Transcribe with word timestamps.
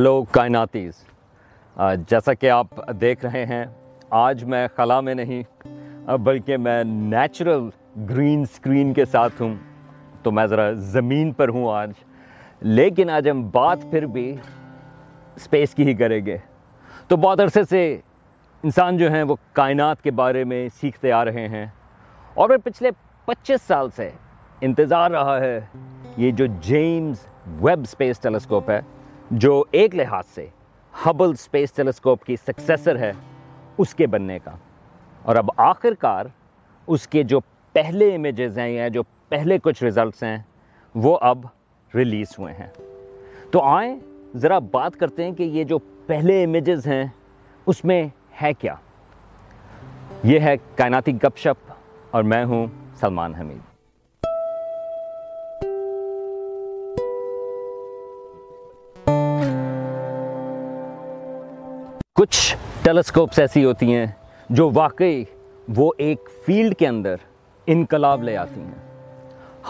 Hello 0.00 0.24
کائناتیز 0.30 0.92
uh, 1.80 1.94
جیسا 2.08 2.34
کہ 2.34 2.50
آپ 2.50 2.66
دیکھ 3.00 3.26
رہے 3.26 3.46
ہیں، 3.46 3.64
آج 4.10 4.44
میں 4.44 4.68
خلا 4.76 5.00
میں 5.00 5.14
نہیں 5.14 5.42
uh, 6.10 6.18
بلکہ 6.18 6.56
میں 6.56 6.84
نیچرل 6.84 7.68
گرین 8.08 8.44
سکرین 8.44 8.94
کے 8.94 9.04
ساتھ 9.04 9.42
ہوں۔ 9.42 9.54
تو 10.22 10.32
میں 10.32 10.46
ذرا 10.46 10.72
زمین 10.72 11.32
پر 11.32 11.48
ہوں 11.48 11.72
آج۔ 11.72 11.92
لیکن 12.60 13.10
آج 13.10 13.30
ہم 13.30 13.50
بات 13.50 13.78
پھر 13.90 14.06
بھی 14.06 14.36
اسپیس 15.36 15.74
کی 15.74 15.86
ہی 15.86 15.94
کریں 15.94 16.26
گے۔ 16.26 16.36
تو 17.08 17.16
بہت 17.16 17.40
عرصے 17.40 17.64
سے 17.64 18.00
انسان 18.62 18.96
جو 18.96 19.12
ہیں 19.12 19.22
وہ 19.22 19.36
کائنات 19.52 20.02
کے 20.02 20.10
بارے 20.10 20.44
میں 20.44 20.68
سیکھتے 20.80 21.12
آ 21.12 21.24
رہے 21.24 21.48
ہیں۔ 21.48 21.66
اور 22.34 22.48
پھر 22.48 22.56
پچھلے 22.56 22.90
پچیس 23.24 23.62
سال 23.62 23.90
سے 23.90 24.10
انتظار 24.60 25.10
رہا 25.10 25.40
ہے، 25.40 25.60
یہ 26.16 26.30
جو 26.30 26.46
جیمز 26.46 27.16
ویب 27.60 27.80
اسپیس 27.80 28.18
ٹیلیسکوپ 28.18 28.70
ہے 28.70 28.80
جو 29.30 29.64
ایک 29.70 29.94
لحاظ 29.94 30.24
سے 30.34 30.46
ہبل 31.06 31.30
اسپیس 31.30 31.72
ٹیلیسکوپ 31.72 32.24
کی 32.24 32.36
سکسیسر 32.36 32.98
ہے 32.98 33.12
اس 33.78 33.94
کے 33.94 34.06
بننے 34.06 34.38
کا۔ 34.38 34.50
اور 35.22 35.36
اب 35.36 35.50
آخر 35.56 35.94
کار 35.94 36.26
اس 36.86 37.08
کے 37.08 37.22
جو 37.22 37.40
پہلے 37.72 38.14
امیجز 38.14 38.58
ہیں 38.58 38.68
یا 38.68 38.88
جو 38.88 39.02
پہلے 39.28 39.58
کچھ 39.58 39.84
ریزلٹس 39.84 40.22
ہیں، 40.22 40.38
وہ 40.94 41.18
اب 41.20 41.46
ریلیز 41.94 42.26
ہوئے 42.38 42.54
ہیں۔ 42.54 42.68
تو 43.50 43.62
آئیں 43.62 44.00
ذرا 44.36 44.58
بات 44.58 44.96
کرتے 44.96 45.24
ہیں 45.24 45.32
کہ 45.32 45.42
یہ 45.42 45.64
جو 45.64 45.78
پہلے 46.06 46.44
امیجز 46.44 46.86
ہیں، 46.86 47.04
اس 47.66 47.84
میں 47.84 48.08
ہے 48.42 48.52
کیا۔ 48.52 48.74
یہ 50.24 50.40
ہے 50.40 50.54
کائناتی 50.76 51.16
گپ 51.16 51.36
شپ 51.36 51.72
اور 52.10 52.22
میں 52.22 52.44
ہوں 52.44 52.66
سلمان 52.94 53.34
حمید۔ 53.34 53.69
کچھ 62.20 62.56
ٹیلیسکوپس 62.82 63.38
ایسی 63.38 63.64
ہوتی 63.64 63.94
ہیں 63.94 64.06
جو 64.50 64.70
واقعی 64.74 65.24
وہ 65.76 65.92
ایک 65.96 66.28
فیلڈ 66.46 66.74
کے 66.74 66.88
اندر 66.88 67.14
انقلاب 67.66 68.22
لے 68.22 68.36
آتی 68.36 68.60
ہیں۔ 68.60 69.04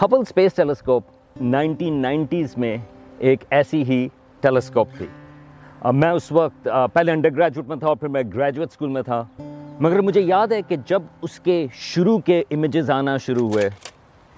Hubble 0.01 0.19
space 0.19 0.53
telescope 0.53 1.03
nineteen 1.41 2.01
nineties 2.01 2.57
میں 2.57 2.77
ایک 3.17 3.43
ایسی 3.49 3.83
ہی 3.83 4.07
ٹیلیسکوپ 4.41 4.87
تھی۔ 4.97 5.05
میں 5.93 6.09
اس 6.09 6.31
وقت 6.31 6.67
پہلے 6.93 7.11
انڈر 7.11 7.29
گریجویٹ 7.35 7.67
میں 7.67 7.77
تھا 7.77 7.87
اور 7.87 7.95
پھر 7.95 8.07
میں 8.07 8.23
گریجویٹ 8.33 8.67
اسکول 8.67 8.89
میں 8.89 9.01
تھا۔ 9.01 9.23
مگر 9.79 10.01
مجھے 10.01 10.21
یاد 10.21 10.47
ہے 10.47 10.61
کہ 10.61 10.75
جب 10.85 11.01
اس 11.21 11.39
کے 11.39 11.67
شروع 11.73 12.17
کے 12.17 12.43
امیجز 12.51 12.89
آنا 12.89 13.17
شروع 13.17 13.49
ہوئے، 13.49 13.69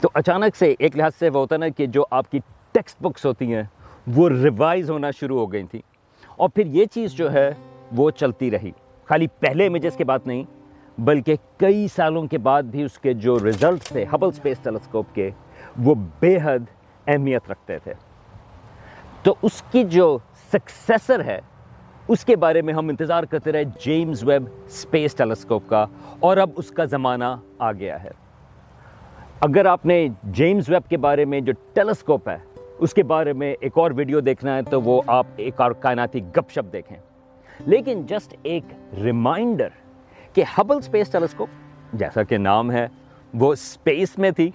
تو 0.01 0.09
اچانک 0.13 0.55
سے 0.55 0.75
ایک 0.79 0.97
لحاظ 0.97 1.11
سے 1.19 1.29
وہ 1.29 1.37
ہوتا 1.37 1.57
نا 1.57 1.69
کہ 1.69 1.85
جو 1.85 2.05
آپ 2.11 2.31
کی 2.31 2.39
ٹیکسٹ 2.71 3.03
بکس 3.03 3.25
ہوتی 3.25 3.53
ہیں، 3.53 3.63
وہ 4.07 4.29
ریوائز 4.29 4.89
ہونا 4.89 5.11
شروع 5.11 5.39
ہو 5.39 5.51
گئی 5.51 5.63
تھیں۔ 5.63 5.81
اور 6.35 6.49
پھر 6.49 6.65
یہ 6.65 6.85
چیز 6.85 7.11
جو 7.11 7.33
ہے 7.33 7.51
وہ 7.97 8.09
چلتی 8.11 8.51
رہی۔ 8.51 8.71
خالی 9.09 9.27
پہلے 9.39 9.65
امیجز 9.67 9.95
کے 9.97 10.03
بات 10.03 10.27
نہیں، 10.27 10.43
بلکہ 10.97 11.35
کئی 11.57 11.87
سالوں 11.95 12.25
کے 12.27 12.37
بعد 12.37 12.63
بھی 12.63 12.83
اس 12.83 12.97
کے 12.99 13.13
جو 13.13 13.37
ریزلٹس 13.43 13.87
تھے 13.87 14.05
ہبل 14.13 14.27
اسپیس 14.27 14.57
ٹیلیسکوپ 14.63 15.15
کے، 15.15 15.29
وہ 15.85 15.95
بے 16.19 16.37
حد 16.43 16.65
اہمیت 17.07 17.49
رکھتے 17.51 17.77
تھے۔ 17.79 17.93
تو 19.23 19.35
اس 19.41 19.61
کی 19.71 19.83
جو 19.83 20.17
سکسیسر 20.53 21.23
ہے، 21.23 21.39
اس 22.07 22.25
کے 22.25 22.35
بارے 22.35 22.61
میں 22.61 22.73
ہم 22.73 22.89
انتظار 22.89 23.23
کرتے 23.23 23.51
رہے 23.51 23.63
جیمز 23.79 24.23
ویب 24.23 24.43
اسپیس 24.65 25.15
ٹیلیسکوپ 25.15 25.69
کا، 25.69 25.85
اور 26.19 26.37
اب 26.37 26.49
اس 26.55 26.69
کا 26.69 26.85
زمانہ 26.85 27.35
آ 27.59 27.71
گیا 27.71 28.03
ہے۔ 28.03 28.11
اگر 29.41 29.65
آپ 29.65 29.85
نے 29.85 30.07
جیمز 30.23 30.69
ویب 30.69 30.89
کے 30.89 30.97
بارے 30.97 31.25
میں 31.25 31.39
جو 31.41 31.53
ٹیلیسکوپ 31.73 32.29
ہے، 32.29 32.37
اس 32.79 32.93
کے 32.93 33.03
بارے 33.03 33.33
میں 33.33 33.55
ایک 33.59 33.77
اور 33.77 33.91
ویڈیو 33.91 34.19
دیکھنا 34.19 34.55
ہے 34.55 34.61
تو 34.61 34.81
وہ 34.81 35.01
آپ 35.07 35.27
ایک 35.35 35.61
اور 35.61 35.71
کائناتی 35.71 36.21
گپ 36.37 36.51
شپ 36.51 36.71
دیکھیں۔ 36.73 36.97
لیکن 37.59 38.05
جسٹ 38.05 38.35
ایک 38.43 38.63
ریمائنڈر 39.03 39.67
کہ 40.33 40.43
ہبل 40.57 40.77
اسپیس 40.77 41.11
ٹیلیسکوپ 41.11 41.49
جیسا 41.93 42.23
کہ 42.23 42.37
نام 42.37 42.71
ہے، 42.71 42.87
وہ 43.33 43.53
اسپیس 43.53 44.17
میں 44.17 44.31
تھی، 44.31 44.51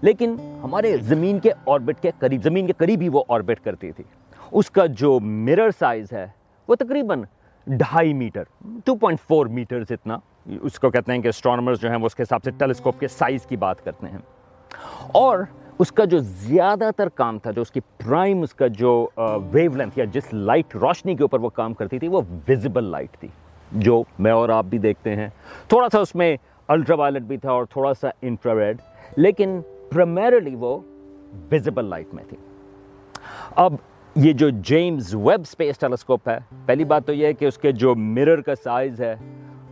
لیکن 0.00 0.36
ہمارے 0.62 0.96
زمین 0.96 1.38
کے 1.38 1.50
آربٹ 1.66 2.02
کے 2.02 2.10
قریب، 2.18 2.42
زمین 2.42 2.66
کے 2.66 2.72
قریب 2.72 3.00
ہی 3.00 3.08
وہ 3.08 3.24
آربٹ 3.28 3.64
کرتی 3.64 3.92
تھی۔ 3.92 4.04
اس 4.52 4.70
کا 4.70 4.86
جو 4.86 5.20
مرر 5.20 5.70
سائز 5.78 6.12
ہے، 6.12 6.26
وہ 6.68 6.74
تقریباً 6.74 7.22
ڈھائی 7.66 8.12
metre 8.12 8.42
two 8.84 8.96
point 8.96 9.20
four 9.28 9.46
metres 9.46 9.86
اتنا۔ 9.90 10.18
اس 10.62 10.78
کو 10.78 10.90
کہتے 10.90 11.12
ہیں 11.12 11.22
کہ 11.22 11.28
اسٹرانومرز 11.28 11.80
جو 11.80 11.90
ہیں، 11.90 11.96
وہ 11.96 12.06
اس 12.06 12.14
کے 12.14 12.22
حساب 12.22 12.44
سے 12.44 12.50
ٹیلیسکوپ 12.50 13.00
کے 13.00 13.08
سائز 13.08 13.46
کی 13.46 13.56
بات 13.56 13.84
کرتے 13.84 14.06
ہیں۔ 14.06 14.18
اور 15.12 15.38
اس 15.78 15.90
کا 15.92 16.04
جو 16.04 16.18
زیادہ 16.18 16.90
تر 16.96 17.08
کام 17.08 17.38
تھا، 17.38 17.50
جو 17.50 17.62
اس 17.62 17.70
کی 17.70 17.80
پرائم 18.04 18.42
اس 18.42 18.54
کا 18.54 18.66
جو 18.66 18.90
ویو 19.52 19.76
لینتھ 19.76 19.98
یا 19.98 20.04
جس 20.12 20.32
لائٹ 20.32 20.76
روشنی 20.76 21.14
کے 21.14 21.22
اوپر 21.22 21.40
وہ 21.40 21.48
کام 21.48 21.74
کرتی 21.74 21.98
تھی، 21.98 22.08
وہ 22.08 22.20
ویزیبل 22.48 22.84
لائٹ 22.84 23.16
تھی، 23.20 23.28
جو 23.72 24.02
میں 24.18 24.32
اور 24.32 24.48
آپ 24.48 24.64
بھی 24.64 24.78
دیکھتے 24.78 25.14
ہیں۔ 25.16 25.28
تھوڑا 25.68 25.88
سا 25.92 26.00
اس 26.00 26.14
میں 26.14 26.36
الٹرا 26.68 26.96
وائلٹ 26.96 27.22
بھی 27.22 27.36
تھا 27.36 27.50
اور 27.52 27.64
تھوڑا 27.64 27.94
سا 28.00 28.08
انفراریڈ 28.22 28.76
لیکن 29.16 29.60
پرمیرلی 29.90 30.54
وہ 30.54 30.78
ویزیبل 31.50 31.84
لائٹ 31.84 32.14
میں 32.14 32.24
تھی۔ 32.28 32.36
اب 33.56 33.74
یہ 34.14 34.32
جو 34.32 34.48
جیمز 34.50 35.14
ویب 35.14 35.40
اسپیس 35.40 35.78
ٹیلیسکوپ 35.78 36.28
ہے، 36.28 36.38
پہلی 36.66 36.84
بات 36.84 37.06
تو 37.06 37.12
یہ 37.12 37.26
ہے 37.26 37.32
کہ 37.32 37.44
اس 37.44 37.58
کے 37.58 37.72
جو 37.72 37.94
مرر 37.94 38.40
کا 38.40 38.54
سائز 38.54 39.00
ہے، 39.00 39.14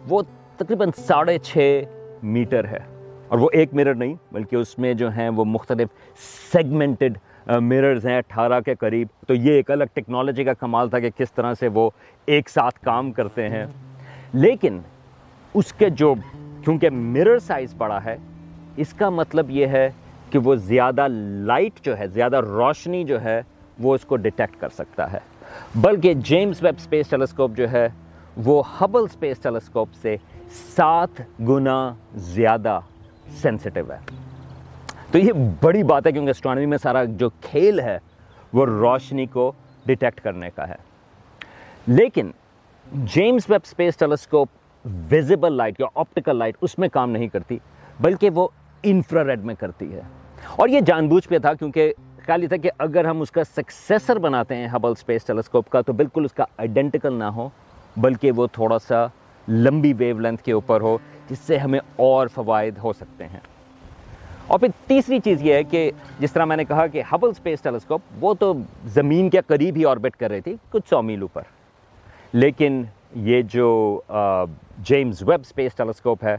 وہ 0.09 0.23
تقریباً 0.56 0.91
ساڑھے 0.97 1.38
چھ 1.38 1.83
میٹر 2.23 2.65
ہے۔ 2.65 2.78
اور 3.28 3.38
وہ 3.38 3.48
ایک 3.53 3.75
مرر 3.75 3.94
نہیں، 3.94 4.14
بلکہ 4.32 4.56
اس 4.56 4.78
میں 4.78 4.94
جو 4.94 5.09
ہیں 5.09 5.28
وہ 5.28 5.44
مختلف 5.44 5.88
سیگمنٹڈ 6.53 7.19
مررز 7.60 8.06
ہیں 8.06 8.19
اٹھارہ 8.19 8.60
کے 8.60 8.75
قریب۔ 8.75 9.09
تو 9.26 9.34
یہ 9.34 9.53
ایک 9.53 9.70
الگ 9.70 9.84
ٹیکنالوجی 9.92 10.44
کا 10.44 10.53
کمال 10.53 10.88
تھا 10.88 10.98
کہ 10.98 11.10
کس 11.16 11.32
طرح 11.32 11.54
سے 11.54 11.69
وہ 11.69 11.91
ایک 12.26 12.48
ساتھ 12.48 12.81
کام 12.81 13.12
کرتے 13.12 13.48
ہیں۔ 13.48 13.66
لیکن 14.32 14.78
اس 15.54 15.72
کے 15.72 15.91
جو، 15.91 16.14
کیونکہ 16.64 16.91
مرر 16.91 17.38
سائز 17.38 17.75
بڑا 17.75 18.04
ہے، 18.04 18.16
اس 18.76 18.92
کا 18.92 19.10
مطلب 19.10 19.50
یہ 19.50 19.66
ہے 19.66 19.91
کہ 20.31 20.38
وہ 20.38 20.54
زیادہ 20.54 21.06
لائٹ 21.08 21.81
جو 21.82 21.98
ہے، 21.98 22.06
زیادہ 22.06 22.37
روشنی 22.37 23.04
جو 23.04 23.22
ہے، 23.22 23.43
وہ 23.78 23.94
اس 23.94 24.04
کو 24.04 24.16
ڈیٹیکٹ 24.16 24.60
کر 24.60 24.69
سکتا 24.69 25.12
ہے۔ 25.12 25.19
بلکہ 25.75 26.14
جیمز 26.14 26.62
ویب 26.62 26.75
اسپیس 26.78 27.08
ٹیلیسکوپ 27.08 27.56
جو 27.56 27.72
ہے، 27.72 27.88
وہ 28.37 28.62
ہبل 28.81 29.00
اسپیس 29.00 29.38
ٹیلیسکوپ 29.38 29.88
سے 30.03 30.16
سات 30.76 31.22
گنا 31.48 31.94
زیادہ 32.14 32.81
سینسٹیو 33.31 33.92
ہے۔ 33.92 33.98
تو 35.10 35.19
یہ 35.19 35.32
بڑی 35.62 35.82
بات 35.82 36.06
ہے 36.06 36.12
کیونکہ 36.12 36.31
اسٹرانومی 36.31 36.66
میں 36.66 36.78
سارا 36.78 37.04
جو 37.04 37.31
کھیل 37.41 37.81
ہے 37.81 37.98
وہ 38.53 38.66
روشنی 38.66 39.26
کو 39.26 39.53
ڈیٹیکٹ 39.87 40.20
کرنے 40.20 40.50
کا 40.54 40.69
ہے۔ 40.69 40.75
لیکن 41.87 42.31
James 42.92 43.41
Webb 43.48 43.60
space 43.64 43.97
telescope 43.97 44.48
visible 44.84 45.53
light 45.53 45.81
یا 45.81 45.87
آپٹیکل 45.94 46.37
لائٹ 46.37 46.56
اس 46.60 46.78
میں 46.78 46.88
کام 46.88 47.10
نہیں 47.10 47.28
کرتی، 47.28 47.59
بلکہ 48.00 48.31
وہ 48.31 48.48
انفراریڈ 48.82 49.44
میں 49.44 49.54
کرتی 49.54 49.93
ہے۔ 49.93 50.00
اور 50.56 50.69
یہ 50.69 50.81
جان 50.81 51.08
بوجھ 51.08 51.28
پہ 51.28 51.38
تھا 51.38 51.54
کیونکہ 51.54 51.94
خیال 52.26 52.43
یہ 52.43 52.48
تھا 52.48 52.56
کہ 52.56 52.70
اگر 52.78 53.04
ہم 53.04 53.20
اس 53.20 53.31
کا 53.31 53.44
سکسیسر 53.44 54.19
بناتے 54.19 54.56
ہیں 54.56 54.69
ہبل 54.75 54.91
اسپیس 54.91 55.25
ٹیلیسکوپ 55.25 55.69
کا 55.69 55.81
تو 55.81 55.93
بالکل 55.93 56.25
اس 56.25 56.32
کا 56.32 56.44
آئیڈینٹیکل 56.58 57.12
نہ 57.12 57.25
ہو، 57.25 57.48
بلکہ 57.97 58.31
وہ 58.31 58.47
تھوڑا 58.53 58.78
سا 58.78 59.06
لمبی 59.48 59.93
ویو 59.93 60.19
لینتھ 60.19 60.43
کے 60.43 60.53
اوپر 60.53 60.81
ہو۔ 60.81 60.98
جس 61.31 61.38
سے 61.38 61.59
ہمیں 61.59 61.81
اور 61.97 62.26
فوائد 62.26 62.78
ہو 62.78 62.92
سکتے 62.92 63.25
ہیں۔ 63.25 63.41
اور 64.47 64.59
پھر 64.59 64.69
تیسری 64.87 65.19
چیز 65.19 65.42
یہ 65.42 65.54
ہے 65.54 65.62
کہ 65.62 65.91
جس 66.19 66.32
طرح 66.32 66.44
میں 66.44 66.56
نے 66.56 66.64
کہا 66.64 66.87
کہ 66.87 67.03
ہبل 67.12 67.28
اسپیس 67.28 67.60
ٹیلیسکوپ 67.60 68.00
وہ 68.20 68.34
تو 68.34 68.54
زمین 68.84 69.31
کے 69.31 69.41
قریب 69.47 69.76
ہی 69.76 69.84
آربٹ 69.84 70.16
کر 70.16 70.31
رہی 70.31 70.41
تھی 70.41 70.56
کچھ 70.70 70.88
سو 70.88 71.03
میل 71.03 71.22
اوپر۔ 71.22 71.42
لیکن 72.32 72.84
یہ 73.14 73.42
جو 73.42 74.00
جیمز 74.78 75.22
ویب 75.22 75.41
اسپیس 75.41 75.75
ٹیلیسکوپ 75.75 76.25
ہے، 76.25 76.37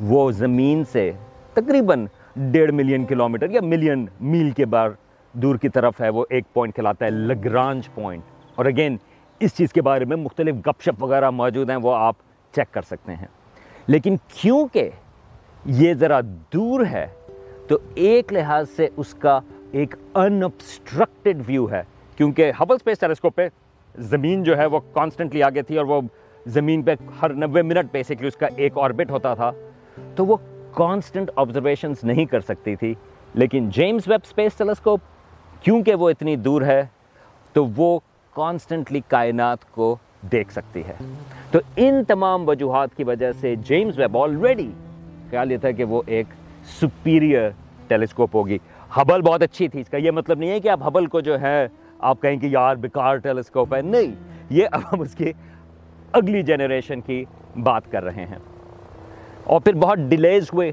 وہ 0.00 0.30
زمین 0.30 0.84
سے 0.92 1.12
تقریباً 1.52 2.06
ڈیڑھ 2.36 2.72
ملین 2.72 3.04
کلومیٹر 3.04 3.50
یا 3.50 3.60
ملین 3.60 4.06
میل 4.20 4.50
کے 4.50 4.66
بار 4.66 4.90
دور 5.32 5.56
کی 5.56 5.68
طرف 5.68 6.00
ہے، 6.00 6.08
وہ 6.08 6.24
ایک 6.30 6.44
پوائنٹ 6.52 6.74
کھلاتا 6.74 7.04
ہے 7.04 7.10
لگرانج 7.10 7.88
پوائنٹ 7.94 8.22
اور 8.54 8.64
اگین 8.64 8.96
اس 9.40 9.54
چیز 9.56 9.72
کے 9.72 9.82
بارے 9.82 10.04
میں 10.04 10.16
مختلف 10.16 10.54
گپ 10.54 10.82
شپ 10.82 11.04
وغیرہ 11.04 11.30
موجود 11.30 11.70
ہیں، 11.70 11.76
وہ 11.76 11.94
آپ 11.94 12.14
چیک 12.52 12.74
کر 12.74 12.82
سکتے 12.82 13.16
ہیں۔ 13.16 13.26
لیکن 13.86 14.16
کیونکہ 14.28 14.90
یہ 15.64 15.94
ذرا 15.94 16.20
دور 16.52 16.86
ہے، 16.86 17.06
تو 17.68 17.78
ایک 17.94 18.32
لحاظ 18.32 18.70
سے 18.76 18.88
اس 18.96 19.14
کا 19.14 19.40
ایک 19.72 19.94
ان 20.14 20.42
ابسٹرکٹڈ 20.42 21.42
ویو 21.46 21.70
ہے۔ 21.70 21.82
کیونکہ 22.16 22.52
ہبل 22.60 22.74
اسپیس 22.74 22.98
ٹیلیسکوپ 22.98 23.36
پہ 23.36 23.48
زمین 23.98 24.42
جو 24.42 24.56
ہے 24.56 24.66
وہ 24.66 24.80
کانسٹنٹلی 24.92 25.42
آگے 25.42 25.62
تھی 25.62 25.76
اور 25.76 25.84
وہ 25.84 26.00
زمین 26.46 26.82
پہ 26.82 26.94
ہر 27.22 27.32
نوے 27.32 27.62
منٹ 27.62 27.92
بیسکلی 27.92 28.26
اس 28.26 28.36
کا 28.36 28.46
ایک 28.56 28.72
آربٹ 28.76 29.10
ہوتا 29.10 29.34
تھا۔ 29.34 29.50
تو 30.16 30.26
وہ 30.26 30.36
کانسٹنٹ 30.74 31.30
آبزرویشنز 31.36 31.96
نہیں 32.02 32.24
کر 32.24 32.40
سکتی 32.40 32.76
تھی۔ 32.76 32.94
لیکن 33.34 33.70
جیمز 33.70 34.02
ویب 34.06 34.20
اسپیس 34.22 34.54
ٹیلیسکوپ 34.54 35.00
کیونکہ 35.60 35.94
وہ 35.94 36.10
اتنی 36.10 36.36
دور 36.36 36.62
ہے، 36.62 36.82
تو 37.52 37.66
وہ 37.76 37.98
کانسٹنٹلی 38.34 39.00
کائنات 39.08 39.72
کو 39.72 39.96
دیکھ 40.32 40.52
سکتی 40.52 40.82
ہے۔ 40.88 40.94
تو 41.54 41.60
ان 41.76 42.04
تمام 42.04 42.48
وجوہات 42.48 42.94
کی 42.96 43.04
وجہ 43.04 43.32
سے 43.32 43.56
جیمز 43.56 43.98
ویب 43.98 44.18
آلریڈی 44.18 44.70
خیال 45.30 45.52
یہ 45.52 45.56
تھا 45.56 45.70
کہ 45.70 45.84
وہ 45.84 46.02
ایک 46.06 46.26
سپیریئر 46.82 47.50
ٹیلیسکوپ 47.88 48.36
ہوگی۔ 48.36 48.58
ہبل 48.96 49.20
بہت 49.20 49.42
اچھی 49.42 49.68
تھی، 49.68 49.80
اس 49.80 49.88
کا 49.88 49.96
یہ 49.96 50.10
مطلب 50.10 50.38
نہیں 50.38 50.50
ہے 50.50 50.60
کہ 50.60 50.68
آپ 50.68 50.86
ہبل 50.86 51.06
کو 51.06 51.20
جو 51.20 51.40
ہے 51.40 51.68
آپ 51.98 52.22
کہیں 52.22 52.36
کہ 52.36 52.46
یار 52.46 52.76
بیکار 52.76 53.16
ٹیلیسکوپ 53.16 53.74
ہے، 53.74 53.82
نہیں۔ 53.82 54.14
یہ 54.50 54.66
اب 54.72 54.80
ہم 54.92 55.00
اس 55.00 55.14
کی 55.14 55.32
اگلی 56.12 56.42
جنریشن 56.42 57.00
کی 57.00 57.24
بات 57.62 57.92
کر 57.92 58.04
رہے 58.04 58.26
ہیں۔ 58.26 58.38
اور 59.44 59.60
پھر 59.60 59.72
بہت 59.72 59.98
ڈیلیز 59.98 60.46
ہوئے، 60.52 60.72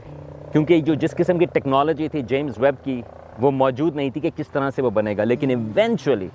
کیونکہ 0.52 0.82
جو 0.82 0.94
جس 0.94 1.12
قسم 1.12 1.38
کی 1.38 1.46
ٹیکنالوجی 1.46 2.08
تھی 2.08 2.22
جیمز 2.22 2.54
ویب 2.58 2.86
کی، 2.86 3.02
وہ 3.40 3.52
موجود 3.52 3.96
نہیں 3.96 4.10
تھی 4.10 4.22
کہ 4.22 4.30
کس 4.36 4.50
طرح 4.50 4.70
سے 4.70 4.82
وہ 4.82 4.90
بنے 4.90 5.18
گا۔ 5.18 5.24
لیکن 5.24 5.50
ایونچولی 5.50 6.28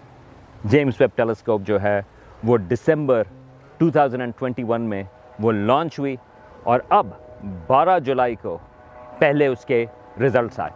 جیمز 0.65 0.93
ویب 1.01 1.11
ٹیلیسکوپ 1.15 1.63
جو 1.67 1.83
ہے، 1.83 2.03
وہ 2.45 2.57
ڈسمبر 2.57 3.23
2021 3.81 4.81
میں 4.81 5.03
وہ 5.41 5.53
لانچ 5.53 5.99
ہوئی 5.99 6.17
اور 6.63 6.81
اب 6.89 7.07
بارہ 7.67 7.99
جولائی 7.99 8.35
کو 8.35 8.59
پہلے 9.19 9.47
اس 9.47 9.65
کے 9.65 9.85
ریزلٹس 10.21 10.61
آئے۔ 10.61 10.71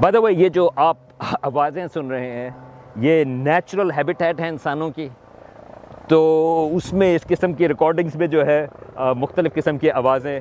بدو 0.00 0.20
بھائی 0.20 0.42
یہ 0.42 0.48
جو 0.48 0.70
آپ 0.76 0.96
آوازیں 1.42 1.86
سن 1.94 2.10
رہے 2.10 2.30
ہیں، 2.30 2.50
یہ 2.96 3.24
نیچرل 3.24 3.90
ہیبیٹیٹ 3.90 4.40
ہیں 4.40 4.48
انسانوں 4.48 4.90
کی۔ 4.90 5.08
تو 6.08 6.70
اس 6.72 6.92
میں 6.92 7.14
اس 7.14 7.22
قسم 7.22 7.52
کی 7.52 7.68
ریکارڈنگز 7.68 8.16
میں 8.16 8.26
جو 8.26 8.46
ہے 8.46 8.66
مختلف 9.16 9.54
قسم 9.54 9.78
کی 9.78 9.90
آوازیں 9.90 10.40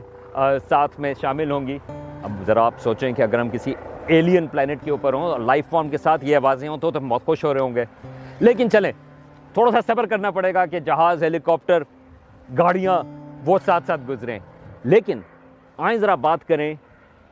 ساتھ 0.69 0.99
میں 0.99 1.13
شامل 1.21 1.51
ہوں 1.51 1.67
گی۔ 1.67 1.77
اب 2.23 2.31
ذرا 2.47 2.65
آپ 2.65 2.73
سوچیں 2.79 3.11
کہ 3.11 3.21
اگر 3.21 3.39
ہم 3.39 3.49
کسی 3.49 3.73
ایلین 4.07 4.47
پلانٹ 4.47 4.83
کے 4.83 4.91
اوپر 4.91 5.13
ہوں 5.13 5.23
اور 5.23 5.39
لائف 5.39 5.65
فارم 5.69 5.89
کے 5.89 5.97
ساتھ 5.97 6.25
یہ 6.25 6.35
آوازیں 6.35 6.69
ہوں 6.69 6.77
تو 6.77 6.91
تو 6.91 6.99
بہت 6.99 7.25
خوش 7.25 7.43
ہو 7.45 7.53
رہے 7.53 7.61
ہوں 7.61 7.75
گے۔ 7.75 7.85
لیکن 8.39 8.69
چلیں 8.69 8.91
تھوڑا 9.57 9.71
سا 9.71 9.79
صبر 9.87 10.05
کرنا 10.05 10.31
پڑے 10.31 10.53
گا 10.53 10.65
کہ 10.65 10.79
جہاز 10.79 11.23
ہیلی 11.23 11.39
کاپٹر 11.39 11.83
گاڑیاں 12.57 13.03
وہ 13.45 13.57
ساتھ 13.65 13.83
ساتھ 13.87 14.01
گزریں۔ 14.09 14.39
لیکن 14.83 15.19
آئیں 15.77 15.97
ذرا 15.97 16.15
بات 16.15 16.47
کریں، 16.47 16.75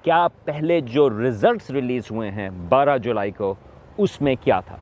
کیا 0.02 0.28
پہلے 0.46 0.80
جو 0.82 1.10
ریزلٹس 1.10 1.70
ریلیز 1.70 2.04
ہوئے 2.12 2.32
ہیں 2.32 2.50
بارہ 2.50 2.98
جولائی 2.98 3.32
کو، 3.32 3.54
اس 3.98 4.22
میں 4.22 4.36
کیا 4.42 4.60
تھا؟ 4.60 4.78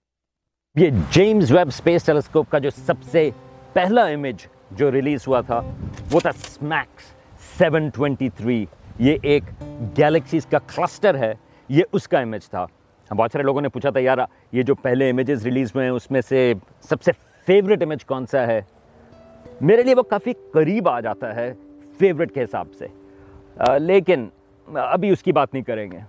یہ 0.76 0.90
جیمز 1.10 1.52
ویب 1.52 1.68
اسپیس 1.68 2.04
ٹیلیسکوپ 2.04 2.50
کا 2.50 2.58
جو 2.58 2.70
سب 2.70 3.04
سے 3.04 3.30
پہلا 3.74 4.02
امیج 4.02 4.36
جو 4.72 4.92
ریلیز 4.92 5.28
ہوا 5.28 5.42
تھا، 5.42 5.62
وہ 6.12 6.20
تھا 6.20 6.32
سمیکس 6.32 7.04
سیون 7.58 7.90
ٹوینٹی 7.90 8.30
تھری 8.30 8.66
یہ 9.00 9.18
ایک 9.22 9.44
گیلیکسیز 9.98 10.46
کا 10.46 10.60
کلسٹر 10.60 11.16
ہے، 11.16 11.34
یہ 11.70 11.84
اس 11.92 12.08
کا 12.08 12.20
امیج 12.20 12.50
تھا۔ 12.50 12.66
بہت 13.10 13.32
سارے 13.32 13.44
لوگوں 13.44 13.62
نے 13.62 13.70
پوچھا 13.70 13.90
تھا، 13.90 14.00
یار، 14.00 14.18
یہ 14.52 14.64
جو 14.64 14.76
پہلے 14.76 15.10
امیجز 15.10 15.44
ریلیز 15.44 15.72
ہوئے 15.76 15.86
ہیں، 15.86 15.92
اس 15.92 16.12
میں 16.12 16.22
سے 16.22 16.54
سب 16.82 17.04
سے 17.04 17.12
فیوریٹ 17.46 17.84
امیج 17.84 18.06
کون 18.06 18.26
سا 18.26 18.48
ہے؟ 18.48 18.62
میرے 19.62 19.84
لیے 19.84 19.96
وہ 19.96 20.02
کافی 20.02 20.34
قریب 20.54 20.90
آ 20.90 21.00
جاتا 21.00 21.36
ہے 21.36 21.54
فیوریٹ 21.98 22.34
کے 22.34 22.44
حساب 22.44 22.68
سے۔ 22.78 22.88
لیکن 23.80 24.28
ابھی 24.74 25.10
اس 25.10 25.24
کی 25.24 25.32
بات 25.32 25.54
نہیں 25.54 25.64
کریں 25.64 25.92
گے۔ 25.92 26.00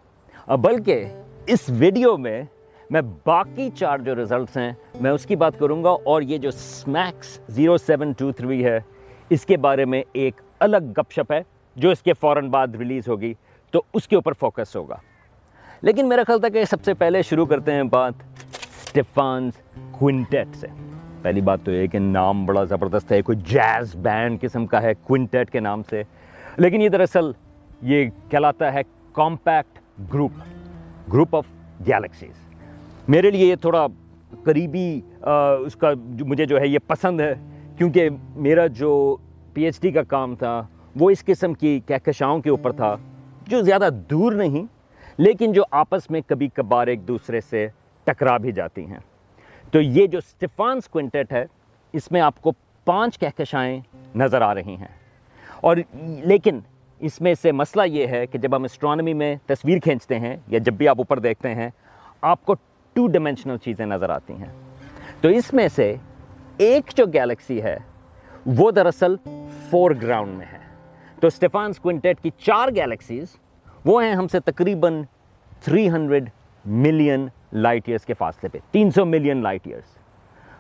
بلکہ 0.57 1.05
اس 1.47 1.61
ویڈیو 1.69 2.17
میں 2.17 2.43
میں 2.91 3.01
باقی 3.27 3.71
چار 3.71 3.99
جو 3.99 4.17
ریزلٹس 4.17 4.57
ہیں، 4.57 4.73
میں 5.01 5.11
اس 5.11 5.27
کی 5.27 5.37
بات 5.37 5.59
کروں 5.59 5.85
گا 5.85 5.91
اور 5.91 6.23
یہ 6.23 6.39
جو 6.39 6.51
SMACS 6.51 7.41
zero 7.49 7.77
seven 7.77 8.13
two 8.13 8.33
three 8.33 8.65
ہے، 8.65 8.81
اس 9.31 9.47
کے 9.47 9.57
بارے 9.57 9.85
میں 9.85 10.03
ایک 10.13 10.41
الگ 10.61 10.77
گپ 10.77 11.13
شپ 11.13 11.33
ہے 11.33 11.41
جو 11.77 11.91
اس 11.91 12.03
کے 12.03 12.13
فوراً 12.13 12.49
بعد 12.49 12.69
ریلیز 12.79 13.09
ہوگی، 13.09 13.35
تو 13.71 13.83
اس 13.95 14.09
کے 14.09 14.17
اوپر 14.17 14.33
فوکس 14.33 14.77
ہوگا۔ 14.77 14.97
لیکن 15.83 16.09
میرا 16.09 16.23
خیال 16.27 16.41
تھا 16.41 16.49
کہ 16.49 16.65
سب 16.65 16.85
سے 16.85 16.95
پہلے 16.95 17.23
شروع 17.23 17.47
کرتے 17.47 17.73
ہیں 17.73 17.83
بات 17.83 18.15
اسٹیفانز 18.85 19.53
کوئنٹیٹ 19.91 20.49
سے۔ 20.55 20.94
پہلی 21.25 21.41
بات 21.41 21.59
تو 21.65 21.73
یہ 21.73 21.87
کہ 21.87 21.99
نام 21.99 22.45
بڑا 22.47 22.63
زبردست 22.71 23.13
ہے، 23.13 23.21
کوئی 23.23 23.39
جیز 23.47 23.95
بینڈ 24.03 24.41
قسم 24.41 24.67
کا 24.67 24.83
ہے، 24.83 24.93
کوئنٹیٹ 25.03 25.51
کے 25.51 25.61
نام 25.61 25.83
سے۔ 25.91 26.03
لیکن 26.57 26.81
یہ 26.83 26.89
دراصل 26.89 27.31
یہ 27.83 28.09
کہلاتا 28.29 28.73
ہے 28.73 28.81
compact 29.13 29.79
group 30.13 30.33
group 31.13 31.37
of 31.37 31.45
galaxies. 31.87 32.35
میرے 33.09 33.31
لیے 33.31 33.47
یہ 33.47 33.55
تھوڑا 33.61 33.87
قریبی 34.45 35.01
اس 35.21 35.77
کا 35.77 35.93
مجھے 36.27 36.47
جو 36.47 36.61
ہے 36.61 36.69
یہ 36.69 36.79
پسند 36.87 37.21
ہے، 37.21 37.33
کیونکہ 37.79 38.09
میرا 38.37 38.67
جو 38.67 39.17
پی 39.55 39.65
ایچ 39.65 39.81
ڈی 39.81 39.91
کا 39.91 40.03
کام 40.03 40.35
تھا، 40.37 40.61
وہ 40.97 41.11
اس 41.11 41.25
قسم 41.25 41.55
کی 41.55 41.79
کہکشاؤں 41.87 42.41
کے 42.43 42.51
اوپر 42.51 42.73
تھا، 42.73 42.95
جو 43.49 43.61
زیادہ 43.63 43.89
دور 44.11 44.33
نہیں، 44.33 44.67
لیکن 45.19 45.53
جو 45.53 45.63
آپس 45.71 46.11
میں 46.11 46.21
کبھی 46.27 46.49
کبھار 46.55 46.87
ایک 46.87 47.09
دوسرے 47.09 47.41
سے 47.41 47.67
ٹکرا 48.05 48.37
بھی 48.37 48.53
جاتی 48.53 48.87
ہیں۔ 48.87 48.99
تو 49.75 49.81
یہ 49.81 50.07
جو 50.07 50.19
اسٹیفانس 50.19 50.89
کوئنٹیٹ 50.89 51.33
ہے، 51.33 51.47
اس 51.93 52.13
میں 52.13 52.21
آپ 52.21 52.43
کو 52.43 52.53
پانچ 52.85 53.19
کہکشائیں 53.19 53.81
نظر 54.17 54.43
آ 54.43 54.55
رہی 54.55 54.77
ہیں۔ 54.77 54.89
اور 55.61 55.77
لیکن 56.03 56.61
اس 56.99 57.21
میں 57.21 57.35
سے 57.43 57.53
مسئلہ 57.53 57.83
یہ 57.87 58.07
ہے 58.07 58.27
کہ 58.27 58.39
جب 58.39 58.57
ہم 58.57 58.65
اسٹرانومی 58.65 59.13
میں 59.13 59.37
تصویر 59.47 59.79
کھینچتے 59.79 60.19
ہیں 60.19 60.37
یا 60.49 60.59
جب 60.59 60.73
بھی 60.73 60.89
آپ 60.89 60.95
اوپر 60.99 61.19
دیکھتے 61.19 61.55
ہیں، 61.55 61.71
آپ 62.21 62.45
کو 62.45 62.55
ٹو 62.93 63.07
ڈیمینشنل 63.07 63.57
چیزیں 63.57 63.87
نظر 63.87 64.11
آتی 64.11 64.33
ہیں۔ 64.33 64.53
تو 65.21 65.29
اس 65.29 65.53
میں 65.53 65.69
سے 65.69 65.97
ایک 66.57 66.91
جو 66.97 67.07
گیلیکسی 67.07 67.63
ہے، 67.63 67.77
وہ 68.47 68.71
دراصل 68.71 69.17
فور 69.71 69.91
گراؤنڈ 70.03 70.39
میں 70.39 70.47
ہے۔ 70.53 70.59
تو 71.21 71.27
اسٹیفانس 71.27 71.79
کوئنٹیٹ 71.79 72.21
کی 72.21 72.31
چار 72.39 72.69
گیلیکسیز 72.69 73.27
وہ 73.85 74.05
ہیں 74.05 74.15
ہم 74.15 74.29
سے 74.29 74.41
تقریباً 74.41 75.03
300 75.69 76.29
ملین 76.65 77.29
لائٹ 77.55 77.83
ایئرس 77.87 78.05
کے 78.05 78.15
فاصلے 78.15 78.49
پہ، 78.49 78.59
تین 78.71 78.91
سو 78.91 79.05
ملین 79.05 79.43
لائٹ 79.43 79.67
ایئرس 79.67 79.99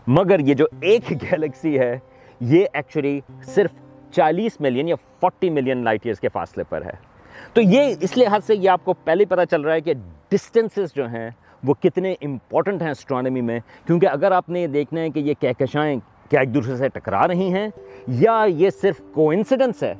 مگر 0.06 0.38
یہ 0.38 0.54
جو 0.54 0.64
ایک 0.80 1.10
گیلیکسی 1.22 1.78
ہے، 1.78 1.98
یہ 2.40 2.66
ایکچولی 2.72 3.20
صرف 3.42 3.70
چالیس 4.12 4.60
ملین 4.60 4.88
یا 4.88 4.94
فورٹی 5.20 5.50
ملین 5.50 5.84
لائٹ 5.84 6.00
ایئرس 6.04 6.20
کے 6.20 6.28
فاصلے 6.28 6.64
پر 6.68 6.84
ہے۔ 6.84 7.14
تو 7.52 7.60
یہ 7.60 7.94
اس 8.00 8.16
لحاظ 8.16 8.44
سے 8.44 8.54
یہ 8.54 8.70
آپ 8.70 8.84
کو 8.84 8.92
پہلے 8.92 9.24
پتہ 9.24 9.40
چل 9.50 9.60
رہا 9.60 9.74
ہے 9.74 9.80
کہ 9.80 9.94
ڈسٹینسز 10.28 10.94
جو 10.94 11.06
ہیں، 11.08 11.30
وہ 11.64 11.74
کتنے 11.74 12.14
امپورٹنٹ 12.22 12.82
ہیں 12.82 12.90
اسٹرانومی 12.90 13.40
میں۔ 13.40 13.60
کیونکہ 13.86 14.06
اگر 14.06 14.32
آپ 14.32 14.48
نے 14.48 14.60
یہ 14.60 14.66
دیکھنا 14.66 15.00
ہے 15.00 15.10
کہ 15.10 15.18
یہ 15.18 15.34
کہکشائیں 15.40 16.00
کیا 16.30 16.40
ایک 16.40 16.54
دوسرے 16.54 16.76
سے 16.76 16.88
ٹکرا 16.88 17.28
رہی 17.28 17.52
ہیں، 17.52 17.68
یا 18.06 18.44
یہ 18.48 18.70
صرف 18.70 19.00
کو 19.12 19.30
انسیڈنس 19.30 19.82
ہے 19.82 19.94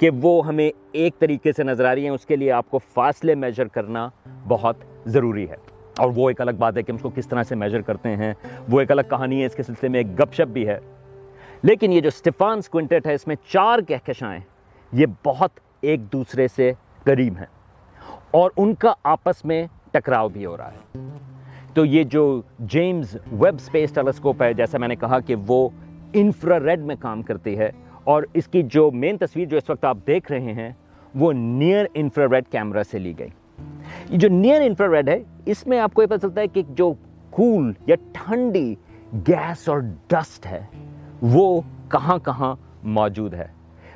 کہ 0.00 0.10
وہ 0.22 0.46
ہمیں 0.46 0.70
ایک 0.92 1.18
طریقے 1.18 1.52
سے 1.52 1.62
نظر 1.62 1.84
آ 1.84 1.94
رہی 1.94 2.02
ہیں، 2.02 2.10
اس 2.10 2.26
کے 2.26 2.36
لیے 2.36 2.52
آپ 2.52 2.70
کو 2.70 2.78
فاصلے 2.78 3.34
میجر 3.34 3.68
کرنا 3.68 4.08
بہت 4.48 4.76
ضروری 5.04 5.50
ہے۔ 5.50 5.56
اور 6.00 6.10
وہ 6.14 6.30
ایک 6.30 6.40
الگ 6.40 6.50
بات 6.58 6.76
ہے 6.76 6.82
کہ 6.82 6.92
ہم 6.92 6.96
اس 6.96 7.02
کو 7.02 7.10
کس 7.14 7.28
طرح 7.28 7.42
سے 7.42 7.54
میجر 7.54 7.80
کرتے 7.80 8.16
ہیں۔ 8.16 8.34
وہ 8.68 8.80
ایک 8.80 8.90
الگ 8.90 9.00
کہانی 9.10 9.40
ہے، 9.40 9.46
اس 9.46 9.54
کے 9.54 9.62
سلسلے 9.62 9.88
میں 9.88 10.00
ایک 10.00 10.18
گپ 10.20 10.32
شپ 10.32 10.48
بھی 10.48 10.68
ہے۔ 10.68 10.78
لیکن 11.62 11.92
یہ 11.92 12.00
جو 12.00 12.08
اسٹیفانس 12.08 12.68
کوئنٹیٹ 12.68 13.06
ہے، 13.06 13.14
اس 13.14 13.26
میں 13.26 13.36
چار 13.48 13.78
کہکشائیں، 13.88 14.40
یہ 14.92 15.06
بہت 15.24 15.50
ایک 15.80 16.12
دوسرے 16.12 16.48
سے 16.48 16.72
قریب 17.04 17.34
ہیں۔ 17.38 17.46
اور 18.30 18.50
ان 18.56 18.74
کا 18.74 18.92
آپس 19.04 19.44
میں 19.44 19.66
ٹکراؤ 19.90 20.28
بھی 20.28 20.46
ہو 20.46 20.56
رہا 20.56 20.70
ہے۔ 20.72 20.98
تو 21.74 21.84
یہ 21.84 22.04
جو 22.04 22.42
جیمز 22.58 23.14
ویب 23.14 23.54
اسپیس 23.54 23.92
ٹیلیسکوپ 23.92 24.42
ہے، 24.42 24.52
جیسا 24.52 24.78
میں 24.78 24.88
نے 24.88 24.96
کہا 24.96 25.20
کہ 25.20 25.34
وہ 25.46 25.68
انفرا 26.12 26.58
ریڈ 26.60 26.80
میں 26.80 26.96
کام 27.00 27.22
کرتی 27.22 27.58
ہے۔ 27.58 27.70
اور 28.04 28.22
اس 28.34 28.48
کی 28.48 28.62
جو 28.62 28.90
مین 28.90 29.16
تصویر 29.16 29.48
جو 29.48 29.56
اس 29.56 29.70
وقت 29.70 29.84
آپ 29.84 29.96
دیکھ 30.06 30.32
رہے 30.32 30.52
ہیں، 30.52 30.70
وہ 31.14 31.32
نیئر 31.32 31.84
انفرا 31.94 32.24
ریڈ 32.24 32.44
کیمرہ 32.50 32.82
سے 32.82 32.98
لی 32.98 33.18
گئی۔ 33.18 33.28
یہ 34.10 34.18
جو 34.18 34.28
نیئر 34.28 34.60
انفراریڈ 34.60 35.08
ہے، 35.08 35.22
اس 35.46 35.66
میں 35.66 35.80
آپ 35.80 35.94
کو 35.94 36.02
یہ 36.02 36.06
پتہ 36.06 36.20
چلتا 36.22 36.40
ہے 36.40 36.46
کہ 36.46 36.62
جو 36.68 36.92
کول 37.30 37.72
یا 37.86 37.96
ٹھنڈی 38.12 38.74
گیس 39.28 39.68
اور 39.68 39.78
ڈسٹ 40.08 40.46
ہے، 40.46 40.60
وہ 41.22 41.60
کہاں 41.88 42.18
کہاں 42.18 42.54
موجود 42.84 43.34
ہے۔ 43.34 43.46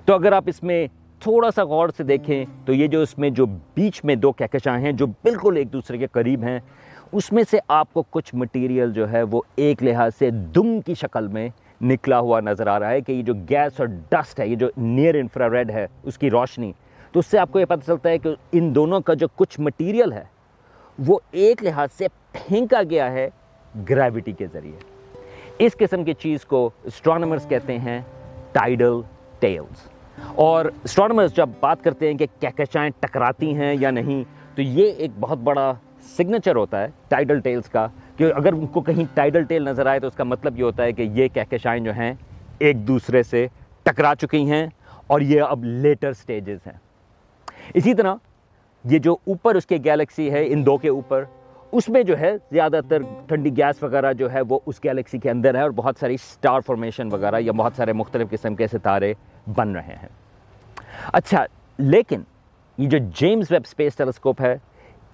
تو 0.04 0.14
اگر 0.14 0.32
آپ 0.32 0.44
اس 0.46 0.62
میں 0.62 0.86
تھوڑا 1.22 1.50
سا 1.50 1.64
غور 1.64 1.88
سے 1.96 2.04
دیکھیں، 2.04 2.44
تو 2.64 2.72
یہ 2.72 2.86
جو 2.86 3.00
اس 3.02 3.16
میں 3.18 3.30
جو 3.30 3.46
بیچ 3.74 4.04
میں 4.04 4.14
دو 4.14 4.32
کہکشاں 4.32 4.78
ہیں، 4.78 4.92
جو 4.92 5.06
بالکل 5.06 5.56
ایک 5.56 5.72
دوسرے 5.72 5.98
کے 5.98 6.06
قریب 6.12 6.42
ہیں، 6.42 6.58
اس 7.12 7.32
میں 7.32 7.42
سے 7.50 7.58
آپ 7.68 7.92
کو 7.92 8.02
کچھ 8.10 8.34
مٹیریل 8.34 8.92
جو 8.92 9.10
ہے، 9.12 9.22
وہ 9.22 9.40
ایک 9.56 9.82
لحاظ 9.82 10.14
سے 10.18 10.30
دم 10.30 10.80
کی 10.80 10.94
شکل 10.94 11.28
میں 11.28 11.48
نکلا 11.80 12.18
ہوا 12.18 12.40
نظر 12.40 12.66
آ 12.66 12.78
رہا 12.78 12.90
ہے 12.90 13.00
کہ 13.00 13.12
یہ 13.12 13.22
جو 13.22 13.34
گیس 13.50 13.80
اور 13.80 13.88
ڈسٹ 14.10 14.40
ہے، 14.40 14.48
یہ 14.48 14.56
جو 14.56 14.68
نیئر 14.76 15.14
انفرا 15.14 15.50
ریڈ 15.50 15.70
ہے، 15.70 15.86
اس 16.02 16.18
کی 16.18 16.30
روشنی 16.30 16.72
تو 17.14 17.20
اس 17.20 17.26
سے 17.26 17.38
آپ 17.38 17.52
کو 17.52 17.60
یہ 17.60 17.64
پتہ 17.64 17.86
چلتا 17.86 18.08
ہے 18.08 18.18
کہ 18.18 18.34
ان 18.52 18.74
دونوں 18.74 19.00
کا 19.00 19.14
جو 19.14 19.26
کچھ 19.34 19.60
مٹیریل 19.60 20.12
ہے، 20.12 20.24
وہ 20.98 21.18
ایک 21.30 21.64
لحاظ 21.64 21.88
سے 21.92 22.06
پھینکا 22.32 22.82
گیا 22.90 23.12
ہے 23.12 23.28
گریوٹی 23.90 24.32
کے 24.32 24.46
ذریعے۔ 24.52 24.78
اس 25.58 25.72
قسم 25.78 26.04
کی 26.04 26.14
چیز 26.14 26.44
کو 26.44 26.70
اسٹرانومرز 26.84 27.48
کہتے 27.48 27.78
ہیں 27.78 28.00
ٹائیڈل 28.52 29.00
ٹیلز 29.38 29.88
اور 30.34 30.64
اسٹرانومرز 30.84 31.34
جب 31.34 31.48
بات 31.60 31.84
کرتے 31.84 32.10
ہیں 32.10 32.18
کہ 32.18 32.26
کہکشائیں 32.40 32.90
ٹکراتی 33.00 33.54
ہیں 33.54 33.76
یا 33.80 33.90
نہیں، 33.90 34.24
تو 34.56 34.62
یہ 34.62 34.92
ایک 34.92 35.10
بہت 35.20 35.38
بڑا 35.38 35.72
سگنیچر 36.16 36.56
ہوتا 36.56 36.80
ہے 36.82 36.86
ٹائیڈل 37.08 37.40
ٹیلز 37.40 37.68
کا۔ 37.68 37.86
کہ 38.16 38.32
اگر 38.36 38.52
ان 38.52 38.66
کو 38.66 38.80
کہیں 38.80 39.04
ٹائیڈل 39.14 39.44
ٹیل 39.44 39.62
نظر 39.62 39.86
آئے 39.86 40.00
تو 40.00 40.06
اس 40.06 40.14
کا 40.14 40.24
مطلب 40.24 40.58
یہ 40.58 40.64
ہوتا 40.64 40.82
ہے 40.82 40.92
کہ 40.92 41.02
یہ 41.02 41.28
کہکشائیں 41.28 41.84
جو 41.84 41.92
ہیں 41.92 42.14
ایک 42.58 42.88
دوسرے 42.88 43.22
سے 43.22 43.46
ٹکرا 43.82 44.14
چکی 44.14 44.50
ہیں 44.50 44.66
اور 45.06 45.20
یہ 45.20 45.42
اب 45.42 45.64
لیٹر 45.64 46.12
سٹیجز 46.12 46.58
ہیں۔ 46.66 46.93
اسی 47.74 47.94
طرح 47.94 48.14
یہ 48.84 48.98
جو 48.98 49.16
اوپر 49.26 49.54
اس 49.54 49.66
کے 49.66 49.76
گیلیکسی 49.84 50.30
ہے، 50.32 50.44
ان 50.46 50.66
دو 50.66 50.76
کے 50.76 50.88
اوپر، 50.88 51.24
اس 51.72 51.88
میں 51.88 52.02
جو 52.02 52.18
ہے 52.18 52.32
زیادہ 52.50 52.80
تر 52.88 53.02
ٹھنڈی 53.26 53.56
گیس 53.56 53.82
وغیرہ 53.82 54.12
جو 54.12 54.32
ہے 54.32 54.40
وہ 54.48 54.58
اس 54.66 54.84
گیلیکسی 54.84 55.18
کے 55.18 55.30
اندر 55.30 55.54
ہے 55.54 55.60
اور 55.60 55.70
بہت 55.70 55.96
ساری 56.00 56.16
سٹار 56.16 56.60
فارمیشن 56.60 57.12
وغیرہ 57.12 57.40
یا 57.40 57.52
بہت 57.52 57.72
سارے 57.76 57.92
مختلف 57.92 58.30
قسم 58.30 58.54
کے 58.54 58.66
ستارے 58.66 59.14
بن 59.54 59.72
رہے 59.72 59.96
ہیں۔ 60.02 60.08
اچھا 61.12 61.44
لیکن 61.78 62.20
یہ 62.78 62.88
جو 62.88 62.98
جیمز 62.98 63.46
ویب 63.50 63.62
اسپیس 63.64 63.96
ٹیلیسکوپ 63.96 64.40
ہے، 64.40 64.56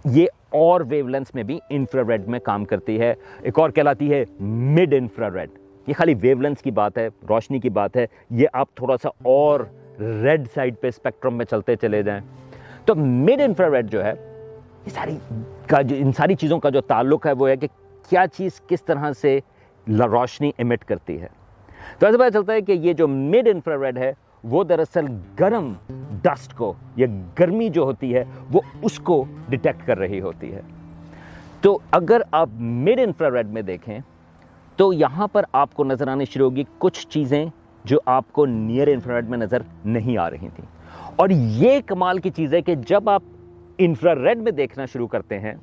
یہ 0.04 0.26
اور 0.50 0.80
ویو 0.88 1.08
لینس 1.08 1.34
میں 1.34 1.42
بھی 1.42 1.58
انفرا 1.70 2.02
ریڈ 2.08 2.28
میں 2.28 2.38
کام 2.38 2.64
کرتی 2.64 3.00
ہے۔ 3.00 3.14
ایک 3.40 3.58
اور 3.58 3.70
کہلاتی 3.70 4.12
ہے 4.12 4.24
مڈ 4.40 4.94
انفرا 4.94 5.30
ریڈ 5.30 5.50
یہ 5.86 5.94
خالی 5.98 6.14
ویو 6.20 6.40
لینس 6.40 6.62
کی 6.62 6.70
بات 6.70 6.98
ہے، 6.98 7.08
روشنی 7.28 7.58
کی 7.60 7.68
بات 7.68 7.96
ہے۔ 7.96 8.06
یہ 8.30 8.46
آپ 8.52 8.74
تھوڑا 8.74 8.96
سا 9.02 9.08
اور 9.08 9.60
ریڈ 10.00 10.46
سائڈ 10.54 10.74
پہ 10.80 10.88
اسپیکٹرم 10.88 11.36
میں 11.36 11.44
چلتے 11.44 11.76
چلے 11.76 12.02
جائیں 12.02 12.20
تو 12.84 12.94
مڈ 12.94 13.40
انفرا 13.40 13.70
ریڈ 13.70 13.90
جو 13.90 14.04
ہے 14.04 14.12
یہ 14.86 14.90
ساری 14.90 15.16
کا 15.66 15.80
جو 15.82 15.96
ان 15.98 16.12
ساری 16.12 16.34
چیزوں 16.34 16.58
کا 16.58 16.68
جو 16.68 16.80
تعلق 16.80 17.26
ہے 17.26 17.32
وہ 17.32 17.48
ہے 17.48 17.56
کہ 17.56 17.66
کیا 18.10 18.24
چیز 18.32 18.60
کس 18.66 18.84
طرح 18.84 19.12
سے 19.12 19.38
روشنی 19.86 20.50
امٹ 20.58 20.84
کرتی 20.84 21.20
ہے 21.20 21.28
تو 21.98 22.06
ایسا 22.06 22.18
پتہ 22.18 22.32
چلتا 22.32 22.52
ہے 22.52 22.60
کہ 22.60 22.72
یہ 22.72 22.92
جو 22.92 23.08
مڈ 23.08 23.48
انفرا 23.48 23.76
ریڈ 23.76 23.98
ہے 23.98 24.12
وہ 24.44 24.64
دراصل 24.64 25.06
گرم 25.40 25.72
ڈسٹ 26.22 26.54
کو 26.54 26.72
یا 26.96 27.06
گرمی 27.38 27.68
جو 27.68 27.82
ہوتی 27.82 28.14
ہے 28.14 28.24
وہ 28.50 28.60
اس 28.82 28.98
کو 28.98 29.24
ڈیٹیکٹ 29.48 29.86
کر 29.86 29.98
رہی 29.98 30.20
ہوتی 30.20 30.52
ہے 30.54 30.60
تو 31.60 31.78
اگر 31.90 32.22
آپ 32.32 32.48
مڈ 32.50 33.00
انفرا 33.00 33.30
ریڈ 33.30 33.46
میں 33.46 33.62
دیکھیں 33.62 33.98
تو 34.78 34.92
یہاں 34.92 35.26
پر 35.26 35.44
آپ 35.52 35.74
کو 35.74 35.84
نظر 35.84 36.08
آنے 36.08 36.24
شروع 36.24 36.48
ہوگی 36.50 36.64
کچھ 36.78 37.06
چیزیں 37.08 37.44
جو 37.84 37.98
آپ 38.06 38.32
کو 38.32 38.46
نیئر 38.46 38.88
انفرا 38.88 39.16
ریڈ 39.16 39.28
میں 39.28 39.38
نظر 39.38 39.62
نہیں 39.84 40.18
آ 40.18 40.30
رہی 40.30 40.48
تھیں۔ 40.54 40.66
اور 41.16 41.28
یہ 41.30 41.80
کمال 41.86 42.18
کی 42.18 42.30
چیز 42.30 42.54
ہے 42.54 42.62
کہ 42.62 42.74
جب 42.74 43.10
آپ 43.10 43.22
انفرا 43.78 44.14
ریڈ 44.14 44.38
میں 44.38 44.52
دیکھنا 44.52 44.86
شروع 44.86 45.06
کرتے 45.06 45.38
ہیں 45.38 45.54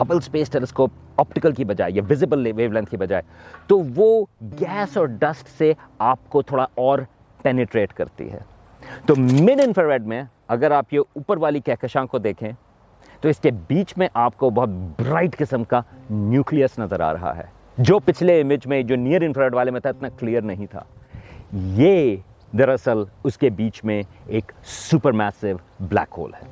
ہبل 0.00 0.16
اسپیس 0.16 0.50
ٹیلیسکوپ 0.50 0.90
آپٹیکل 1.16 1.52
کی 1.52 1.64
بجائے 1.64 1.92
یا 1.92 2.02
ویزیبل 2.08 2.52
ویو 2.56 2.72
لینتھ 2.72 2.90
کی 2.90 2.96
بجائے، 2.96 3.22
تو 3.66 3.82
وہ 3.96 4.24
گیس 4.42 4.96
اور 4.96 5.06
ڈسٹ 5.06 5.48
سے 5.58 5.72
آپ 5.98 6.18
کو 6.28 6.42
تھوڑا 6.42 6.66
اور 6.74 6.98
پینیٹریٹ 7.42 7.92
کرتی 7.92 8.32
ہے۔ 8.32 8.38
تو 9.06 9.14
مڈ 9.16 9.60
انفراریڈ 9.64 10.06
میں 10.06 10.22
اگر 10.48 10.70
آپ 10.70 10.94
یہ 10.94 10.98
اوپر 10.98 11.36
والی 11.36 11.60
کہکشاں 11.60 12.04
کو 12.04 12.18
دیکھیں، 12.18 12.52
تو 13.20 13.28
اس 13.28 13.38
کے 13.38 13.50
بیچ 13.68 13.94
میں 13.96 14.08
آپ 14.14 14.36
کو 14.36 14.50
بہت 14.50 14.68
برائٹ 14.68 15.36
قسم 15.36 15.64
کا 15.64 15.80
نیوکلیس 16.10 16.78
نظر 16.78 17.00
آ 17.00 17.12
رہا 17.12 17.36
ہے۔ 17.36 17.42
جو 17.78 17.98
پچھلے 17.98 18.40
امیج 18.40 18.66
میں، 18.66 18.82
جو 18.82 18.96
نیئر 18.96 19.22
انفراریڈ 19.22 19.54
والے 19.54 19.70
میں 19.70 19.80
تھا، 19.80 19.90
اتنا 19.90 20.08
کلیئر 20.08 20.42
نہیں 20.42 20.66
تھا۔ 20.66 20.82
یہ 21.56 22.16
دراصل 22.58 23.02
اس 23.24 23.38
کے 23.38 23.50
بیچ 23.50 23.84
میں 23.84 24.02
ایک 24.26 24.52
سپر 24.64 25.12
میسو 25.12 25.46
بلیک 25.80 26.14
ہول 26.18 26.34
ہے۔ 26.34 26.48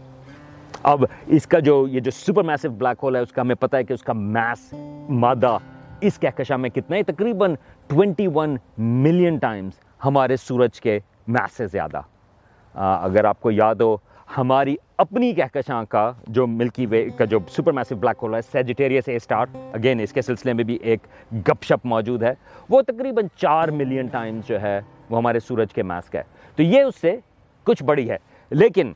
اب 0.83 1.05
اس 1.27 1.47
کا 1.47 1.59
جو 1.59 1.87
یہ 1.89 2.01
جو 2.01 2.11
سپر 2.11 2.43
میسو 2.43 2.71
بلیک 2.71 2.99
ہول 3.03 3.17
ہے، 3.17 3.21
اس 3.21 3.33
کا 3.33 3.43
ہمیں 3.43 3.55
پتہ 3.55 3.77
ہے 3.77 3.85
کہ 3.85 3.93
اس 3.93 4.03
کا 4.03 4.13
میس 4.13 4.75
مادہ 5.09 5.59
اس 6.01 6.19
کہکشاں 6.19 6.59
میں 6.59 6.71
کتنا 6.71 6.97
ہے؟ 6.97 7.03
تقریباً 7.03 7.55
ٹوینٹی 7.87 8.27
ون 8.35 8.57
ملین 8.79 9.39
ٹائمز 9.39 9.73
ہمارے 10.05 10.37
سورج 10.37 10.81
کے 10.81 10.99
میس 11.27 11.57
سے 11.57 11.67
زیادہ۔ 11.67 12.01
اگر 12.75 13.25
آپ 13.25 13.41
کو 13.41 13.51
یاد 13.51 13.75
ہو 13.75 13.97
ہماری 14.39 14.77
اپنی 14.97 15.33
کہکشاں 15.33 15.85
کا 15.89 16.13
جو 16.29 16.47
ملکی 16.47 16.87
وے 16.87 17.09
کا 17.17 17.25
جو 17.25 17.39
سپر 17.49 17.73
میسو 17.73 17.97
بلیک 17.97 18.17
ہول 18.23 18.35
ہے 18.35 18.43
سیجیٹیریس 18.43 19.09
اے 19.09 19.17
اسٹارٹ 19.17 19.49
اگین 19.73 20.01
اس 20.01 20.13
کے 20.13 20.23
سلسلے 20.23 20.53
میں 20.53 20.65
بھی 20.65 20.79
ایک 20.83 21.01
گپ 21.33 21.63
شپ 21.63 21.87
موجود 21.87 22.23
ہے۔ 22.23 22.35
وہ 22.69 22.83
تقریباً 22.83 23.25
چار 23.37 23.69
ملین 23.69 24.07
ٹائمز 24.07 24.49
جو 24.49 24.63
ہے، 24.63 24.81
وہ 25.11 25.17
ہمارے 25.17 25.41
سورج 25.41 25.73
کے 25.73 25.83
میس 25.83 26.11
کا 26.11 26.19
ہے۔ 26.19 26.25
تو 26.57 26.63
یہ 26.63 26.83
اس 26.83 26.95
سے 27.01 27.17
کچھ 27.65 27.83
بڑی 27.83 28.11
ہے۔ 28.11 28.17
لیکن 28.51 28.93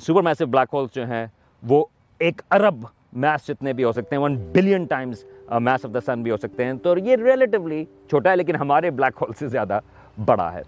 سپر 0.00 0.22
میسو 0.22 0.46
بلیک 0.46 0.68
ہولز 0.72 0.94
جو 0.94 1.06
ہیں، 1.06 1.26
وہ 1.62 1.84
ایک 2.18 2.42
ارب 2.50 2.84
میس 3.12 3.48
جتنے 3.48 3.72
بھی 3.72 3.84
ہو 3.84 3.92
سکتے 3.92 4.16
ہیں 4.16 4.22
one 4.22 4.36
billion 4.52 4.84
times 4.84 5.24
mass 5.60 5.84
of 5.84 5.94
the 5.94 6.00
sun 6.00 6.22
بھی 6.22 6.30
ہو 6.30 6.36
سکتے 6.36 6.64
ہیں۔ 6.64 6.72
تو 6.72 6.98
یہ 6.98 7.16
ریلیٹیولی 7.16 7.84
چھوٹا 7.84 8.30
ہے، 8.30 8.36
لیکن 8.36 8.56
ہمارے 8.56 8.90
بلیک 8.90 9.22
ہول 9.22 9.32
سے 9.38 9.48
زیادہ 9.48 9.80
بڑا 10.24 10.52
ہے۔ 10.52 10.62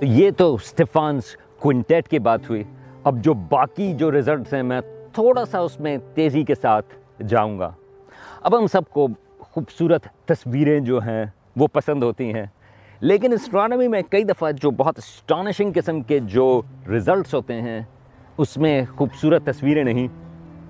یہ 0.00 0.30
تو 0.30 0.54
اسٹیفانس 0.54 1.36
کوئنٹیٹ 1.58 2.08
کی 2.08 2.18
بات 2.18 2.50
ہوئی۔ 2.50 2.64
اب 3.04 3.24
جو 3.24 3.34
باقی 3.34 3.92
جو 3.92 4.12
ریزلٹس 4.12 4.54
ہیں، 4.54 4.62
میں 4.62 4.80
تھوڑا 5.12 5.44
سا 5.44 5.58
اس 5.58 5.80
میں 5.80 5.98
تیزی 6.14 6.44
کے 6.44 6.54
ساتھ 6.54 6.94
جاؤں 7.28 7.58
گا۔ 7.58 7.72
اب 8.42 8.58
ہم 8.58 8.66
سب 8.66 8.84
کو 8.90 9.08
خوبصورت 9.38 10.04
تصویریں 10.24 10.80
جو 10.80 10.98
ہیں، 10.98 11.24
وہ 11.56 11.66
پسند 11.72 12.02
ہوتی 12.02 12.34
ہیں۔ 12.34 12.44
لیکن 13.00 13.32
اسٹرانومی 13.32 13.88
میں 13.88 14.02
کئی 14.10 14.24
دفعہ 14.24 14.52
جو 14.52 14.70
بہت 14.70 14.98
اسٹانشنگ 14.98 15.72
قسم 15.74 16.02
کے 16.02 16.18
جو 16.18 16.62
ریزلٹس 16.88 17.34
ہوتے 17.34 17.62
ہیں، 17.62 17.80
اس 18.38 18.56
میں 18.56 18.82
خوبصورت 18.96 19.44
تصویریں 19.44 19.84
نہیں، 19.84 20.08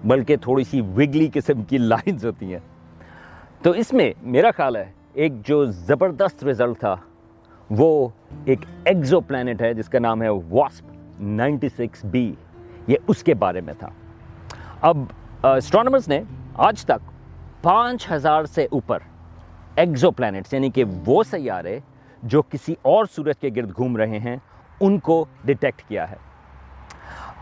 بلکہ 0.07 0.37
تھوڑی 0.37 0.64
سی 0.64 0.81
وگلی 0.81 1.29
قسم 1.35 1.62
کی 1.62 1.79
لائنز 1.79 2.26
ہوتی 2.26 2.53
ہیں۔ 2.53 2.61
تو 3.62 3.71
اس 3.71 3.93
میں 3.93 4.12
میرا 4.23 4.50
خیال 4.50 4.76
ہے، 4.76 4.85
ایک 5.12 5.47
جو 5.47 5.64
زبردست 5.64 6.45
رزلٹ 6.45 6.79
تھا، 6.79 6.97
وہ 7.71 8.09
ایک 8.45 8.59
ایگزو 8.85 9.21
پلانٹ 9.21 9.62
ہے، 9.62 9.75
جس 9.75 9.88
کا 9.88 9.99
نام 9.99 10.23
ہے 10.23 10.29
واسپ 10.29 10.94
نائنٹی 11.25 11.69
سکس 11.69 12.04
بی، 12.04 12.35
یہ 12.87 12.97
اس 13.09 13.23
کے 13.25 13.35
بارے 13.35 13.61
میں 13.61 13.75
تھا۔ 13.78 13.88
اب 14.81 14.99
اسٹرانومرز 15.43 16.09
نے 16.09 16.21
آج 16.66 16.85
تک 16.85 17.11
پانچ 17.62 18.11
ہزار 18.11 18.45
سے 18.45 18.66
اوپر 18.71 18.99
ایگزو 19.76 20.11
پلانٹس 20.11 20.52
یعنی 20.52 20.71
کہ 20.71 20.85
وہ 21.07 21.23
سیارے 21.31 21.78
جو 22.23 22.43
کسی 22.43 22.75
اور 22.83 23.04
سورج 23.14 23.38
کے 23.40 23.50
گرد 23.57 23.76
گھوم 23.76 23.97
رہے 23.97 24.19
ہیں، 24.19 24.37
ان 24.81 24.99
کو 24.99 25.25
ڈیٹیکٹ 25.45 25.83
کیا 25.88 26.11
ہے۔ 26.11 26.16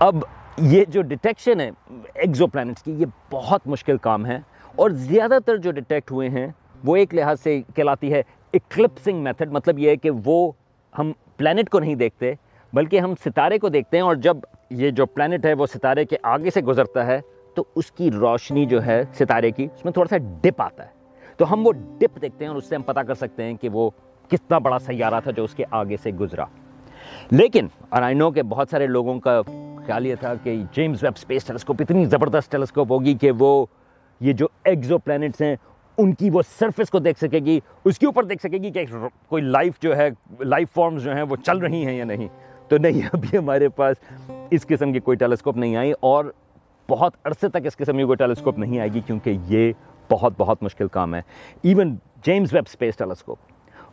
اب 0.01 0.25
یہ 0.59 0.85
جو 0.89 1.03
ڈیٹیکشن 1.03 1.61
ہے 1.61 1.71
ایگزو 2.15 2.47
پلانٹس 2.47 2.83
کی، 2.83 2.93
یہ 2.93 3.07
بہت 3.31 3.67
مشکل 3.67 3.97
کام 3.99 4.27
ہے 4.27 4.39
اور 4.75 4.91
زیادہ 4.91 5.39
تر 5.47 5.57
جو 5.57 5.71
ڈیٹیکٹ 5.71 6.13
ہوئے 6.13 6.29
ہیں، 6.29 6.47
وہ 6.85 6.97
ایک 6.97 7.15
لحاظ 7.15 7.41
سے 7.41 7.61
کہلاتی 7.77 8.13
ہے 8.13 8.23
اکلپسنگ 8.55 9.23
میتھڈ 9.25 9.53
مطلب 9.53 9.79
یہ 9.79 9.91
ہے 9.91 9.97
کہ 9.97 10.11
وہ 10.25 10.51
ہم 10.95 11.13
پلانٹ 11.37 11.71
کو 11.71 11.81
نہیں 11.81 11.95
دیکھتے 11.95 12.33
بلکہ 12.73 13.01
ہم 13.01 13.15
ستارے 13.25 13.59
کو 13.59 13.69
دیکھتے 13.69 13.97
ہیں 13.97 14.05
اور 14.05 14.15
جب 14.15 14.37
یہ 14.71 14.91
جو 14.91 15.07
پلانٹ 15.07 15.47
ہے 15.47 15.55
وہ 15.55 15.67
ستارے 15.67 16.05
کے 16.05 16.17
آگے 16.23 16.51
سے 16.51 16.61
گزرتا 16.61 17.07
ہے، 17.07 17.21
تو 17.55 17.65
اس 17.75 17.93
کی 17.93 18.11
روشنی 18.11 18.67
جو 18.67 18.87
ہے 18.87 19.03
ستارے 19.15 19.51
کی، 19.51 19.65
اس 19.65 19.85
میں 19.85 19.93
تھوڑا 19.93 20.09
سا 20.09 20.17
ڈپ 20.41 20.63
آتا 20.63 20.85
ہے۔ 20.85 20.91
تو 21.37 21.53
ہم 21.53 21.67
وہ 21.67 21.73
ڈپ 21.73 22.23
دیکھتے 22.23 22.45
ہیں 22.45 22.49
اور 22.49 22.57
اس 22.57 22.69
سے 22.69 22.75
ہم 22.75 22.83
پتہ 22.83 23.01
کر 23.01 23.15
سکتے 23.15 23.43
ہیں 23.43 23.55
کہ 23.55 23.69
وہ 23.69 23.91
کتنا 24.29 24.59
بڑا 24.59 24.79
سیارہ 24.79 25.21
تھا 25.21 25.31
جو 25.31 25.45
اس 25.45 25.55
کے 25.55 25.65
آگے 25.71 25.97
سے 26.03 26.11
گزرا۔ 26.13 26.45
لیکن 27.31 27.67
اور 27.89 28.03
آئی 28.03 28.15
نو 28.15 28.31
کہ 28.31 28.43
بہت 28.43 28.69
سارے 28.71 28.87
لوگوں 28.87 29.21
کا 29.21 29.43
خیال 29.87 30.07
یہ 30.07 30.15
تھا 30.21 30.35
کہ 30.43 30.63
جیمز 30.73 31.03
ویب 31.03 31.13
اسپیس 31.17 31.45
ٹیلیسکوپ 31.45 31.77
اتنی 31.81 32.05
زبردست 32.05 32.53
ٹیلیسکوپ 32.53 32.91
ہوگی 32.91 33.15
کہ 33.15 33.31
وہ 33.39 33.67
یہ 34.21 34.33
جو 34.33 34.47
ایگزو 34.65 34.99
پلانٹس 34.99 35.41
ہیں، 35.43 35.57
ان 35.99 36.15
کی 36.15 36.31
وہ 36.31 36.43
سرفس 36.59 36.91
کو 36.91 36.99
دیکھ 36.99 37.19
سکے 37.19 37.39
گی، 37.39 37.61
اس 37.85 37.99
کے 37.99 38.07
اوپر 38.07 38.25
دیکھ 38.25 38.43
سکے 38.43 38.59
گی 38.59 38.71
کہ 38.71 38.85
کوئی 39.29 39.43
لائف 39.43 39.81
جو 39.81 39.97
ہے 39.97 40.09
لائف 40.41 40.69
فارمز 40.75 41.05
جو 41.05 41.15
ہیں 41.15 41.23
وہ 41.23 41.37
چل 41.37 41.59
رہی 41.59 41.87
ہیں 41.87 41.97
یا 41.99 42.05
نہیں۔ 42.05 42.29
تو 42.73 42.79
نہیں، 42.79 43.09
ابھی 43.13 43.39
ہمارے 43.39 43.69
پاس 43.69 43.97
اس 44.51 44.67
قسم 44.67 44.93
کی 44.93 45.01
کوئی 45.01 45.17
ٹیلیسکوپ 45.17 45.57
نہیں 45.57 45.77
آئی 45.77 45.93
اور 46.01 46.25
بہت 46.91 47.17
عرصے 47.25 47.49
تک 47.49 47.57
اس 47.65 47.77
قسم 47.77 47.97
کی 47.97 48.05
کوئی 48.05 48.17
ٹیلیسکوپ 48.17 48.59
نہیں 48.59 48.81
آئے 48.81 48.89
گی 48.89 49.01
کیونکہ 49.01 49.39
یہ 49.49 49.73
بہت 50.11 50.33
بہت 50.39 50.63
مشکل 50.63 50.89
کام 50.89 51.15
ہے۔ 51.15 51.23
Even 51.63 51.97
James 52.27 52.55
Webb 52.55 52.65
space 52.67 52.97
telescope 52.97 53.39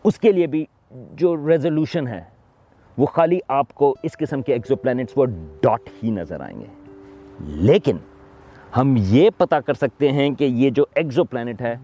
اس 0.04 0.20
کے 0.20 0.32
لیے 0.32 0.48
بھی 0.48 0.66
جو 1.14 1.48
ریزولوشن 1.48 2.08
ہے، 2.08 2.24
وہ 2.98 3.06
خالی 3.06 3.40
آپ 3.48 3.74
کو 3.74 3.96
اس 4.04 4.18
قسم 4.18 4.42
کے 4.42 4.54
ایکزو 4.54 4.76
پلانٹس 4.76 5.14
وہ 5.16 5.26
ڈاٹ 5.62 5.82
ہی 6.04 6.12
نظر 6.12 6.42
آئیں 6.42 6.60
گے۔ 6.60 6.66
لیکن 7.40 7.98
ہم 8.78 8.96
یہ 8.98 9.30
پتا 9.38 9.60
کر 9.60 9.74
سکتے 9.74 10.12
ہیں 10.12 10.30
کہ 10.30 10.44
یہ 10.44 10.70
جو 10.70 10.86
ایکزو 10.96 11.24
پلانٹ 11.24 11.62
ہے، 11.62 11.76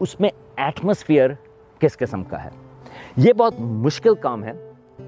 اس 0.00 0.20
میں 0.20 0.30
ایٹماسفیئر 0.56 1.30
کس 1.78 1.96
قسم 1.96 2.24
کا 2.24 2.44
ہے۔ 2.44 2.50
یہ 3.16 3.32
بہت 3.32 3.54
مشکل 3.60 4.14
کام 4.14 4.44
ہے 4.44 4.52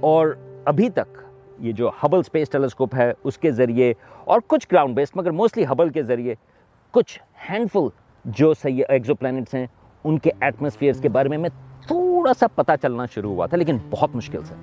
اور 0.01 0.35
ابھی 0.65 0.91
تک 0.91 1.26
یہ 1.59 1.73
جو 1.73 1.91
ہبل 2.05 2.19
اسپیس 2.19 2.51
ٹیلیسکوپ 2.51 2.95
ہے، 2.95 3.13
اس 3.25 3.39
کے 3.39 3.51
ذریعے 3.51 3.93
اور 4.25 4.41
کچھ 4.47 4.67
گراؤنڈ 4.73 4.97
بیسڈ 4.97 5.17
مگر 5.17 5.31
موسٹلی 5.31 5.65
ہبل 5.65 5.89
کے 5.89 6.03
ذریعے 6.03 6.35
کچھ 6.91 7.19
ہینڈ 7.51 7.67
فل 7.73 7.89
جو 8.25 8.53
ایکزو 8.65 9.15
پلانٹس 9.15 9.55
ہیں، 9.55 9.67
ان 10.05 10.19
کے 10.19 10.31
ایٹماسفیئرس 10.41 11.01
کے 11.01 11.09
بارے 11.09 11.29
میں 11.29 11.39
میں 11.39 11.51
تھوڑا 11.87 12.35
سا 12.35 12.47
پتہ 12.47 12.73
چلنا 12.83 13.07
شروع 13.07 13.35
ہوا 13.35 13.47
تھا، 13.47 13.57
لیکن 13.57 13.77
بہت 13.91 14.17
مشکل 14.17 14.45
سے۔ 14.45 14.55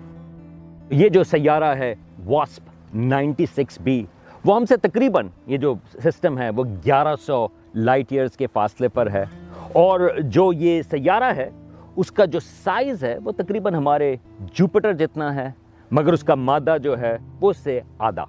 یہ 0.90 1.10
جو 1.10 1.24
سیارہ 1.24 1.76
ہے 1.76 1.96
واسپ 2.26 2.96
نائنٹی 2.96 3.46
سکس 3.46 3.82
بی 3.82 4.06
وہ 4.46 4.56
ہم 4.56 4.66
سے 4.66 4.78
تقریباً 4.78 5.28
یہ 5.48 5.58
جو 5.58 5.74
سسٹم 6.04 6.38
ہے، 6.38 6.50
وہ 6.50 6.64
گیارہ 6.86 7.16
سو 7.16 7.48
لائٹ 7.76 8.06
ایئرس 8.10 8.38
کے 8.38 8.48
فاصلے 8.54 8.88
پر 8.88 9.12
ہے۔ 9.12 9.26
اور 9.74 10.10
جو 10.20 10.54
یہ 10.54 10.82
سیارہ 10.82 11.34
ہے، 11.36 11.50
اس 11.96 12.12
کا 12.12 12.26
جو 12.26 12.40
سائز 12.40 13.04
ہے، 13.04 13.18
وہ 13.18 13.32
تقریباً 13.32 13.76
ہمارے 13.76 14.16
جوپٹر 14.40 14.94
جتنا 14.94 15.36
ہے 15.36 15.52
مگر 15.94 16.14
اس 16.14 16.24
کا 16.24 16.36
مادہ 16.36 16.78
جو 16.84 17.00
ہے 17.00 17.18
وہ 17.42 17.54
سے 17.54 17.80
آدھا۔ 18.00 18.26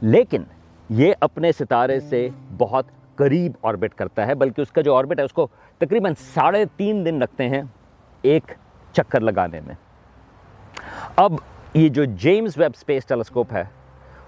لیکن 0.00 0.42
یہ 0.90 1.14
اپنے 1.20 1.52
ستارے 1.52 2.00
سے 2.00 2.28
بہت 2.58 2.84
قریب 3.14 3.52
آربٹ 3.62 3.94
کرتا 3.94 4.26
ہے، 4.26 4.34
بلکہ 4.34 4.60
اس 4.60 4.72
کا 4.72 4.80
جو 4.80 4.94
آربٹ 4.94 5.18
ہے، 5.18 5.24
اس 5.24 5.32
کو 5.32 5.48
تقریباً 5.78 6.12
ساڑھے 6.18 6.64
تین 6.76 7.06
دن 7.06 7.14
لگتے 7.14 7.48
ہیں 7.48 7.62
ایک 8.22 8.52
چکر 8.92 9.20
لگانے 9.20 9.60
میں۔ 9.60 9.74
اب 11.16 11.32
یہ 11.74 11.88
جو 11.88 12.04
جیمز 12.04 12.52
ویب 12.56 12.70
اسپیس 12.74 13.06
ٹیلیسکوپ 13.06 13.52
ہے، 13.52 13.64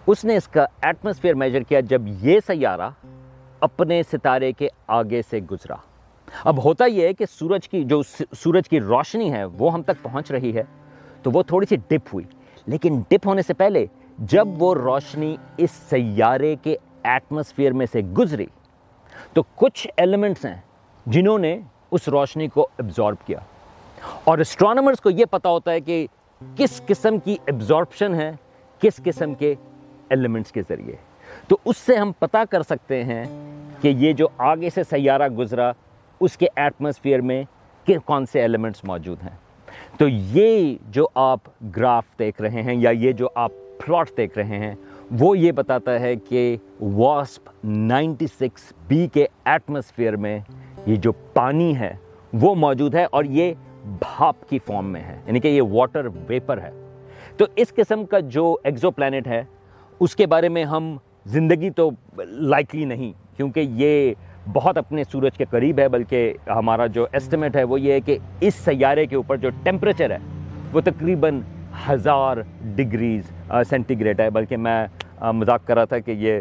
اس 0.07 0.25
نے 0.25 0.37
اس 0.37 0.49
کا 0.49 0.67
ایٹماسفیئر 0.83 1.35
میجر 1.35 1.61
کیا 1.61 1.81
جب 1.81 2.03
یہ 2.07 2.41
سیارہ 2.47 2.91
اپنے 3.61 4.03
ستارے 4.03 4.53
کے 4.53 4.69
آگے 4.87 5.23
سے 5.31 5.41
گزرا۔ 5.51 5.77
اب 6.45 6.65
ہوتا 6.65 6.85
یہ 6.85 7.07
ہے 7.07 7.13
کہ 7.13 7.25
سورج 7.31 7.69
کی، 7.69 7.85
جو 7.85 8.03
سورج 8.37 8.69
کی 8.69 8.81
روشنی 8.81 9.33
ہے، 9.33 9.45
وہ 9.45 9.73
ہم 9.73 9.83
تک 9.83 10.03
پہنچ 10.03 10.31
رہی 10.31 10.57
ہے۔ 10.57 10.63
تو 11.23 11.31
وہ 11.31 11.43
تھوڑی 11.43 11.67
سی 11.67 11.77
ڈپ 11.77 12.15
ہوئی۔ 12.15 12.25
لیکن 12.67 13.03
ڈپ 13.09 13.27
ہونے 13.27 13.43
سے 13.43 13.55
پہلے 13.55 13.87
جب 14.19 14.49
وہ 14.59 14.75
روشنی 14.75 15.37
اس 15.57 15.71
سیارے 15.71 16.57
کے 16.63 16.77
ایٹماسفیئر 17.03 17.73
میں 17.73 17.87
سے 17.93 18.01
گزری، 18.01 18.47
تو 19.33 19.43
کچھ 19.55 19.89
ایلیمنٹس 19.97 20.45
ہیں 20.45 20.61
جنہوں 21.07 21.39
نے 21.39 21.59
اس 21.91 22.09
روشنی 22.09 22.49
کو 22.49 22.69
ایبزارب 22.79 23.27
کیا۔ 23.27 23.39
اور 24.25 24.39
اسٹرانومرز 24.39 25.01
کو 25.01 25.11
یہ 25.11 25.25
پتا 25.25 25.49
ہوتا 25.49 25.73
ہے 25.73 25.81
کہ 25.81 26.07
کس 26.57 26.83
قسم 26.87 27.19
کی 27.19 27.37
ایبزارپشن 27.47 28.15
ہے 28.15 28.33
کس 28.81 28.97
قسم 29.05 29.35
کے 29.35 29.55
ایلیمنٹس 30.09 30.53
کے 30.53 30.63
ذریعے۔ 30.69 30.97
تو 31.49 31.59
اس 31.65 31.77
سے 31.77 31.97
ہم 31.97 32.13
پتا 32.19 32.45
کر 32.51 32.63
سکتے 32.63 33.05
ہیں 33.05 33.25
کہ 33.81 33.89
یہ 33.89 34.13
جو 34.13 34.29
آگے 34.39 34.71
سے 34.71 34.83
سیارہ 34.83 35.29
گزرا، 35.29 35.73
اس 36.21 36.37
کے 36.37 36.47
ایٹماسفیئر 36.57 37.21
میں 37.21 37.43
کون 38.05 38.27
سے 38.27 38.41
ایلیمنٹس 38.41 38.85
موجود 38.85 39.23
ہیں۔ 39.23 39.46
تو 39.99 40.09
یہ 40.09 40.75
جو 40.91 41.07
آپ 41.15 41.49
گراف 41.77 42.05
دیکھ 42.19 42.41
رہے 42.43 42.63
ہیں 42.63 42.75
یا 42.75 42.91
یہ 42.91 43.13
جو 43.13 43.29
آپ 43.35 43.53
پلاٹ 43.79 44.11
دیکھ 44.17 44.39
رہے 44.39 44.59
ہیں، 44.59 44.75
وہ 45.21 45.37
یہ 45.39 45.53
بتاتا 45.53 45.99
ہے 46.01 46.15
کہ 46.29 46.57
واسپ 46.81 47.49
نائنٹی 47.65 48.27
سکس 48.27 48.73
بی 48.89 49.07
کے 49.13 49.27
ایٹماسفیئر 49.45 50.17
میں 50.17 50.39
یہ 50.87 50.97
جو 50.97 51.13
پانی 51.35 51.77
ہے، 51.79 51.93
وہ 52.33 52.55
موجود 52.55 52.95
ہے 52.95 53.05
اور 53.05 53.25
یہ 53.25 53.53
بھاپ 54.01 54.49
کی 54.49 54.59
فارم 54.59 54.93
میں 54.93 55.01
ہے 55.01 55.21
یعنی 55.27 55.41
کہ 55.41 55.49
یہ 55.49 55.63
واٹر 55.73 56.07
ویپر 56.29 56.61
ہے۔ 56.61 56.71
تو 57.37 57.47
اس 57.57 57.73
قسم 57.75 58.05
کا 58.05 58.19
جو 58.19 58.57
ایگزو 58.65 58.91
پلانٹ 58.91 59.27
ہے، 59.27 59.43
اس 60.01 60.17
کے 60.17 60.27
بارے 60.27 60.49
میں 60.49 60.65
ہم 60.65 60.97
زندگی 61.27 61.71
تو 61.71 61.91
لائکلی 62.17 62.85
نہیں، 62.85 63.13
کیونکہ 63.37 63.67
یہ 63.69 64.13
بہت 64.53 64.79
اپنے 64.79 65.05
سورج 65.05 65.37
کے 65.37 65.45
قریب 65.51 65.79
ہے، 65.79 65.89
بلکہ 65.89 66.33
ہمارا 66.49 66.87
جو 66.87 67.07
ایسٹیمیٹ 67.13 67.57
ہے 67.57 67.63
وہ 67.65 67.81
یہ 67.81 67.93
ہے 67.93 68.01
کہ 68.01 68.19
اس 68.41 68.55
سیارے 68.55 69.07
کے 69.07 69.17
اوپر 69.17 69.37
جو 69.37 69.51
ٹیمپریچر 69.63 70.11
ہے، 70.11 70.19
وہ 70.73 70.81
تقریباً 70.81 71.41
ہزار 71.89 72.37
ڈگریز 72.77 73.31
سینٹی 73.69 73.99
گریڈ 74.01 74.21
ہے۔ 74.21 74.29
بلکہ 74.31 74.57
میں 74.57 74.87
مذاق 75.33 75.67
کر 75.67 75.75
رہا 75.77 75.85
تھا 75.85 75.99
کہ 75.99 76.11
یہ 76.11 76.41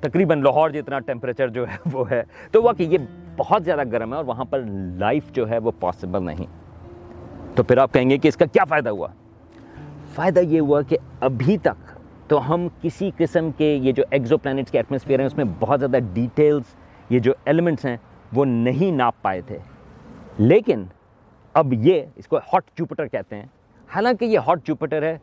تقریباً 0.00 0.42
لاہور 0.42 0.70
جتنا 0.70 0.98
ٹیمپریچر 1.06 1.48
جو 1.48 1.66
ہے 1.68 1.76
وہ 1.92 2.10
ہے۔ 2.10 2.22
تو 2.50 2.62
وہ 2.62 2.72
کہ 2.72 2.82
یہ 2.82 2.98
بہت 3.36 3.64
زیادہ 3.64 3.82
گرم 3.92 4.12
ہے 4.12 4.16
اور 4.16 4.24
وہاں 4.24 4.44
پر 4.44 4.62
لائف 4.98 5.32
جو 5.32 5.48
ہے 5.50 5.58
وہ 5.58 5.70
پاسبل 5.80 6.24
نہیں۔ 6.24 6.46
تو 7.56 7.62
پھر 7.62 7.78
آپ 7.78 7.92
کہیں 7.92 8.08
گے 8.10 8.18
کہ 8.18 8.28
اس 8.28 8.36
کا 8.36 8.46
کیا 8.52 8.64
فائدہ 8.64 8.90
ہوا؟ 8.90 9.08
فائدہ 10.14 10.40
یہ 10.40 10.60
ہوا 10.60 10.80
کہ 10.82 10.96
ابھی 11.20 11.58
تک 11.58 11.94
تو 12.28 12.54
ہم 12.54 12.66
کسی 12.82 13.10
قسم 13.16 13.50
کے 13.56 13.74
یہ 13.74 13.92
جو 13.92 14.04
ایگزو 14.10 14.38
پلانٹس 14.38 14.70
کے 14.70 14.78
ایٹماسفیئر 14.78 15.18
ہیں، 15.18 15.26
اس 15.26 15.36
میں 15.36 15.44
بہت 15.60 15.80
زیادہ 15.80 15.98
ڈیٹیلز 16.12 16.74
یہ 17.10 17.18
جو 17.18 17.32
ایلیمنٹس 17.44 17.84
ہیں 17.84 17.96
وہ 18.32 18.44
نہیں 18.44 18.90
ناپ 18.96 19.14
پائے 19.22 19.40
تھے۔ 19.46 19.58
لیکن 20.38 20.84
اب 21.54 21.72
یہ 21.72 22.02
اس 22.16 22.28
کو 22.28 22.36
ہاٹ 22.52 22.70
جوپٹر 22.78 23.06
کہتے 23.08 23.36
ہیں۔ 23.36 23.46
حالانکہ 23.88 24.24
یہ 24.24 24.38
ہاٹ 24.46 24.66
جوپٹر 24.66 25.02
ہے، 25.02 25.16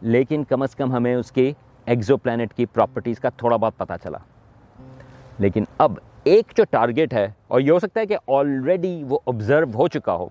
لیکن 0.00 0.44
کم 0.44 0.62
از 0.62 0.74
کم 0.76 0.92
ہمیں 0.92 1.14
اس 1.14 1.30
کی 1.32 1.52
ایگزو 1.86 2.16
پلانٹ 2.16 2.54
کی 2.54 2.66
پراپرٹیز 2.66 3.20
کا 3.20 3.28
تھوڑا 3.28 3.56
بہت 3.56 3.76
پتہ 3.78 3.92
چلا۔ 4.02 4.18
لیکن 5.38 5.64
اب 5.78 5.92
ایک 6.24 6.52
جو 6.56 6.64
ٹارگیٹ 6.70 7.12
ہے، 7.14 7.26
اور 7.48 7.60
یہ 7.60 7.70
ہو 7.70 7.78
سکتا 7.78 8.00
ہے 8.00 8.06
کہ 8.06 8.16
آلریڈی 8.28 9.02
وہ 9.08 9.18
آبزرو 9.26 9.66
ہو 9.74 9.88
چکا 9.88 10.14
ہو، 10.14 10.26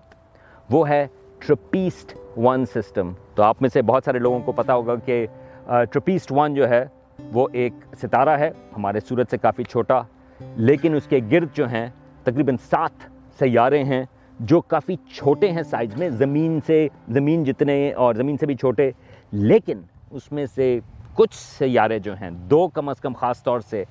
وہ 0.70 0.88
ہے 0.88 1.06
ٹرپیسٹ 1.38 2.14
ون 2.36 2.64
سسٹم 2.66 3.12
تو 3.34 3.42
آپ 3.42 3.62
میں 3.62 3.70
سے 3.70 3.82
بہت 3.82 4.04
سارے 4.04 4.18
لوگوں 4.18 4.40
کو 4.40 4.52
پتا 4.52 4.74
ہوگا 4.74 4.94
کہ 5.04 5.26
ٹرپیسٹ 5.66 6.32
ون 6.32 6.54
جو 6.54 6.68
ہے، 6.68 6.84
وہ 7.32 7.48
ایک 7.52 7.72
ستارہ 8.02 8.38
ہے۔ 8.38 8.50
ہمارے 8.76 9.00
سورج 9.00 9.26
سے 9.30 9.38
کافی 9.38 9.64
چھوٹا 9.64 10.00
لیکن 10.40 10.94
اس 10.94 11.06
کے 11.06 11.20
گرد 11.30 11.48
جو 11.54 11.68
ہیں، 11.68 11.86
تقریباً 12.24 12.56
سات 12.70 12.90
سیارے 13.38 13.84
ہیں 13.84 14.04
جو 14.40 14.60
کافی 14.60 14.96
چھوٹے 14.96 15.50
ہیں 15.50 15.62
سائز 15.62 15.96
میں، 15.96 16.10
زمین 16.10 16.58
سے، 16.66 16.88
زمین 17.08 17.44
جتنے 17.44 17.92
اور 17.92 18.14
زمین 18.14 18.36
سے 18.36 18.46
بھی 18.46 18.54
چھوٹے، 18.54 18.90
لیکن 19.32 19.80
اس 20.10 20.32
میں 20.32 20.46
سے 20.46 20.80
کچھ 21.14 21.34
سیارے 21.34 21.98
جو 21.98 22.14
ہیں، 22.14 22.30
دو 22.30 22.68
کم 22.68 22.88
از 22.88 23.00
کم 23.00 23.12
خاص 23.12 23.42
طور 23.42 23.60
سے، 23.60 23.84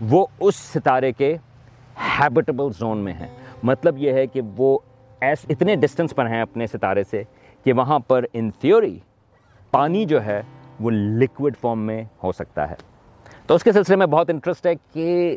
وہ 0.00 0.26
اس 0.40 0.56
ستارے 0.56 1.12
کے 1.12 1.36
ہیبٹیبل 2.18 2.72
زون 2.78 2.98
میں 2.98 3.12
ہیں۔ 3.12 3.28
مطلب 3.62 3.98
یہ 3.98 4.12
ہے 4.12 4.26
کہ 4.26 4.40
وہ 4.56 4.78
ایس، 5.20 5.38
اتنے 5.48 5.76
ڈسٹنس 5.76 6.14
پر 6.14 6.26
ہیں 6.26 6.42
اپنے 6.42 6.66
ستارے 6.66 7.04
سے 7.04 7.22
کہ 7.64 7.72
وہاں 7.72 7.98
پر 7.98 8.24
ان 8.32 8.50
تھیوری 8.50 8.98
پانی 9.70 10.04
جو 10.04 10.24
ہے، 10.24 10.42
وہ 10.80 10.90
لکوڈ 10.90 11.56
فارم 11.60 11.86
میں 11.86 12.04
ہو 12.22 12.32
سکتا 12.32 12.70
ہے۔ 12.70 12.74
تو 13.46 13.54
اس 13.54 13.64
کے 13.64 13.72
سلسلے 13.72 13.96
میں 13.96 14.06
بہت 14.06 14.30
انٹرسٹ 14.30 14.66
ہے 14.66 14.72
کہ 14.92 15.36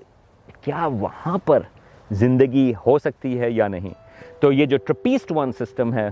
کیا 0.61 0.85
وہاں 0.85 1.37
پر 1.45 1.59
زندگی 2.11 2.73
ہو 2.85 2.99
سکتی 2.99 3.39
ہے 3.39 3.51
یا 3.51 3.67
نہیں؟ 3.67 3.89
تو 4.39 4.51
یہ 4.51 4.65
جو 4.65 4.77
ٹرپیسٹ 4.77 5.31
ون 5.35 5.51
سسٹم 5.51 5.93
ہے، 5.93 6.09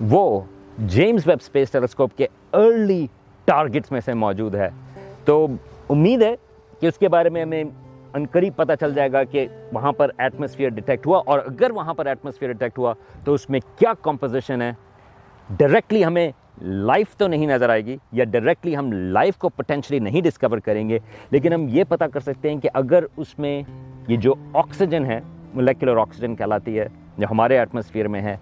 وہ 0.00 0.40
جیمز 0.78 1.22
ویب 1.26 1.38
اسپیس 1.40 1.70
ٹیلیسکوپ 1.70 2.16
کے 2.16 2.26
ارلی 2.52 3.06
ٹارگٹس 3.44 3.92
میں 3.92 4.00
سے 4.00 4.14
موجود 4.14 4.54
ہے۔ 4.54 4.68
تو 5.24 5.46
امید 5.90 6.22
ہے 6.22 6.34
کہ 6.80 6.86
اس 6.86 6.98
کے 6.98 7.08
بارے 7.08 7.28
میں 7.28 7.42
ہمیں 7.42 7.64
انقریب 8.14 8.56
پتہ 8.56 8.72
چل 8.80 8.94
جائے 8.94 9.12
گا 9.12 9.24
کہ 9.24 9.46
وہاں 9.72 9.92
پر 9.92 10.10
ایٹماسفیئر 10.18 10.68
ڈیٹیکٹ 10.68 11.06
ہوا۔ 11.06 11.22
اور 11.26 11.38
اگر 11.38 11.70
وہاں 11.70 11.94
پر 11.94 12.06
ایٹماسفیئر 12.06 12.52
ڈیٹیکٹ 12.52 12.78
ہوا، 12.78 12.94
تو 13.24 13.34
اس 13.34 13.50
میں 13.50 13.60
کیا 13.76 13.92
کمپوزیشن 14.02 14.62
ہے؟ 14.62 14.72
ڈائریکٹلی 15.50 16.04
ہمیں 16.04 16.32
لائف 16.62 17.16
تو 17.16 17.26
نہیں 17.26 17.46
نظر 17.46 17.68
آئے 17.68 17.84
گی 17.84 17.96
یا 18.12 18.24
ڈائریکٹلی 18.24 18.76
ہم 18.76 18.92
لائف 18.92 19.36
کو 19.36 19.48
پوٹینشلی 19.48 19.98
نہیں 19.98 20.20
ڈسکور 20.20 20.58
کریں 20.58 20.88
گے، 20.88 20.98
لیکن 21.30 21.52
ہم 21.52 21.66
یہ 21.68 21.84
پتہ 21.88 22.04
کر 22.04 22.20
سکتے 22.20 22.50
ہیں 22.50 22.60
کہ 22.60 22.68
اگر 22.74 23.04
اس 23.16 23.38
میں 23.38 23.62
یہ 24.08 24.16
جو 24.16 24.34
آکسیجن 24.52 25.06
ہے 25.06 25.20
مولیکولر 25.54 25.96
آکسیجن 25.96 26.36
کہلاتی 26.36 26.78
ہے، 26.78 26.86
جو 27.18 27.26
ہمارے 27.30 27.58
ایٹماسفیئر 27.58 28.08
میں 28.08 28.20
ہے، 28.20 28.36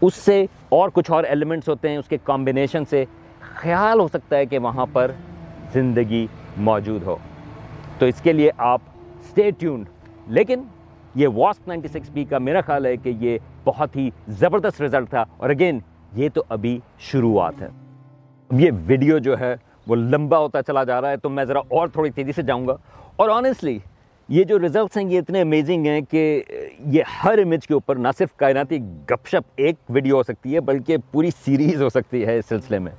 اس 0.00 0.14
سے 0.14 0.46
اور 0.68 0.90
کچھ 0.92 1.10
اور 1.10 1.24
ایلیمنٹس 1.24 1.68
ہوتے 1.68 1.88
ہیں، 1.88 1.96
اس 1.96 2.08
کے 2.08 2.16
کمبینیشن 2.24 2.84
سے 2.84 3.04
خیال 3.40 4.00
ہو 4.00 4.08
سکتا 4.08 4.36
ہے 4.36 4.46
کہ 4.46 4.58
وہاں 4.58 4.86
پر 4.92 5.10
زندگی 5.72 6.26
موجود 6.56 7.02
ہو۔ 7.02 7.16
تو 7.98 8.06
اس 8.06 8.20
کے 8.20 8.32
لیے 8.32 8.50
آپ 8.58 8.80
اسٹے 9.20 9.50
ٹیونڈ 9.50 9.86
لیکن 10.26 10.62
یہ 11.14 11.28
واسپ 11.28 11.68
نائنٹی 11.68 11.88
سکس 11.88 12.10
بی 12.10 12.24
کا 12.24 12.38
میرا 12.38 12.60
خیال 12.60 12.86
ہے 12.86 12.96
کہ 12.96 13.12
یہ 13.20 13.38
بہت 13.64 13.96
ہی 13.96 14.10
زبردست 14.28 14.82
رزلٹ 14.82 15.10
تھا۔ 15.10 15.24
اور 15.36 15.50
اگین 15.50 15.78
یہ 16.14 16.28
تو 16.34 16.42
ابھی 16.48 16.78
شروعات 16.98 17.62
ہے۔ 17.62 17.68
یہ 18.50 18.70
ویڈیو 18.86 19.18
جو 19.18 19.40
ہے 19.40 19.56
وہ 19.86 19.96
لمبا 19.96 20.38
ہوتا 20.38 20.62
چلا 20.62 20.84
جا 20.84 21.00
رہا 21.00 21.10
ہے 21.10 21.16
تو 21.16 21.28
میں 21.28 21.44
ذرا 21.44 21.58
اور 21.58 21.88
تھوڑی 21.88 22.10
تیزی 22.10 22.32
سے 22.32 22.42
جاؤں 22.42 22.66
گا۔ 22.66 22.76
اور 23.16 23.28
آنیسٹلی 23.28 23.78
یہ 24.28 24.44
جو 24.44 24.58
ریزلٹس 24.58 24.96
ہیں 24.96 25.10
یہ 25.10 25.18
اتنے 25.18 25.40
امیزنگ 25.40 25.86
ہیں 25.86 26.00
کہ 26.00 26.42
یہ 26.78 27.02
ہر 27.24 27.38
امیج 27.38 27.66
کے 27.66 27.74
اوپر 27.74 27.96
نہ 27.96 28.08
صرف 28.18 28.28
کائناتی 28.36 28.78
گپ 29.10 29.26
شپ 29.26 29.50
ایک 29.56 29.76
ویڈیو 29.88 30.16
ہو 30.16 30.22
سکتی 30.22 30.54
ہے 30.54 30.60
بلکہ 30.60 30.96
پوری 31.10 31.30
سیریز 31.30 31.82
ہو 31.82 31.88
سکتی 31.88 32.26
ہے 32.26 32.38
اس 32.38 32.46
سلسلے 32.46 32.78
میں۔ 32.78 32.92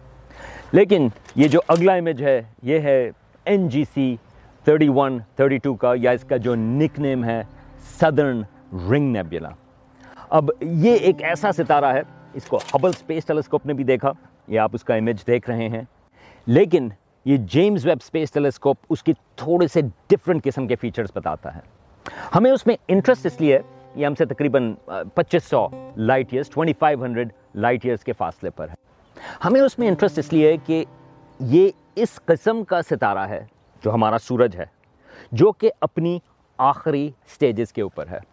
لیکن 0.71 1.07
یہ 1.35 1.47
جو 1.47 1.59
اگلا 1.67 1.93
امیج 1.93 2.23
ہے، 2.23 2.41
یہ 2.63 2.79
ہے 2.79 3.11
N 3.45 3.69
G 3.69 3.83
C 3.93 4.15
thirty 4.63 4.89
one 4.89 5.19
thirty 5.35 5.57
two 5.57 5.73
کا 5.73 5.93
یا 5.97 6.11
اس 6.11 6.23
کا 6.23 6.37
جو 6.37 6.55
نک 6.55 6.99
نیم 6.99 7.23
ہے 7.23 7.41
سدرن 8.01 8.41
رنگ 8.91 9.11
نیبیلا 9.11 9.49
اب 10.29 10.49
یہ 10.61 10.95
ایک 10.95 11.23
ایسا 11.23 11.51
ستارہ 11.51 11.85
ہے 11.85 12.01
اس 12.33 12.45
کو 12.45 12.59
ہبل 12.75 12.89
اسپیس 12.89 13.25
ٹیلیسکوپ 13.25 13.65
نے 13.65 13.73
بھی 13.73 13.83
دیکھا، 13.83 14.11
یہ 14.47 14.59
آپ 14.59 14.71
اس 14.73 14.83
کا 14.83 14.95
امیج 14.95 15.17
دیکھ 15.27 15.49
رہے 15.49 15.69
ہیں۔ 15.69 15.81
لیکن 16.47 16.89
یہ 17.25 17.37
جیمز 17.37 17.85
ویب 17.85 17.97
اسپیس 18.01 18.31
ٹیلیسکوپ 18.31 18.77
اس 18.89 19.03
کی 19.03 19.13
تھوڑے 19.35 19.67
سے 19.67 19.81
ڈفرینٹ 20.07 20.43
قسم 20.43 20.67
کے 20.67 20.75
فیچرز 20.75 21.11
بتاتا 21.15 21.55
ہے۔ 21.55 21.59
ہمیں 22.35 22.51
اس 22.51 22.67
میں 22.67 22.75
انٹرسٹ 22.87 23.25
اس 23.25 23.41
لیے، 23.41 23.59
یہ 23.95 24.05
ہم 24.05 24.15
سے 24.15 24.25
تقریباً 24.25 24.73
پچیس 25.13 25.43
سو 25.43 25.67
light 25.97 26.27
years 26.31 26.49
twenty 26.49 26.73
five 26.79 27.03
hundred 27.05 27.29
light 27.55 27.85
years 27.85 28.03
کے 28.03 28.13
فاصلے 28.13 28.49
پر 28.49 28.69
ہے۔ 28.69 28.75
ہمیں 29.45 29.61
اس 29.61 29.79
میں 29.79 29.87
انٹرسٹ 29.87 30.19
اس 30.19 30.33
لیے 30.33 30.57
کہ 30.65 30.85
یہ 31.39 31.69
اس 31.95 32.19
قسم 32.25 32.63
کا 32.63 32.81
ستارہ 32.81 33.27
ہے 33.29 33.45
جو 33.83 33.93
ہمارا 33.93 34.17
سورج 34.17 34.55
ہے، 34.55 34.65
جو 35.31 35.51
کہ 35.51 35.71
اپنی 35.81 36.19
آخری 36.57 37.11
سٹیجز 37.27 37.73
کے 37.73 37.81
اوپر 37.81 38.07
ہے۔ 38.07 38.32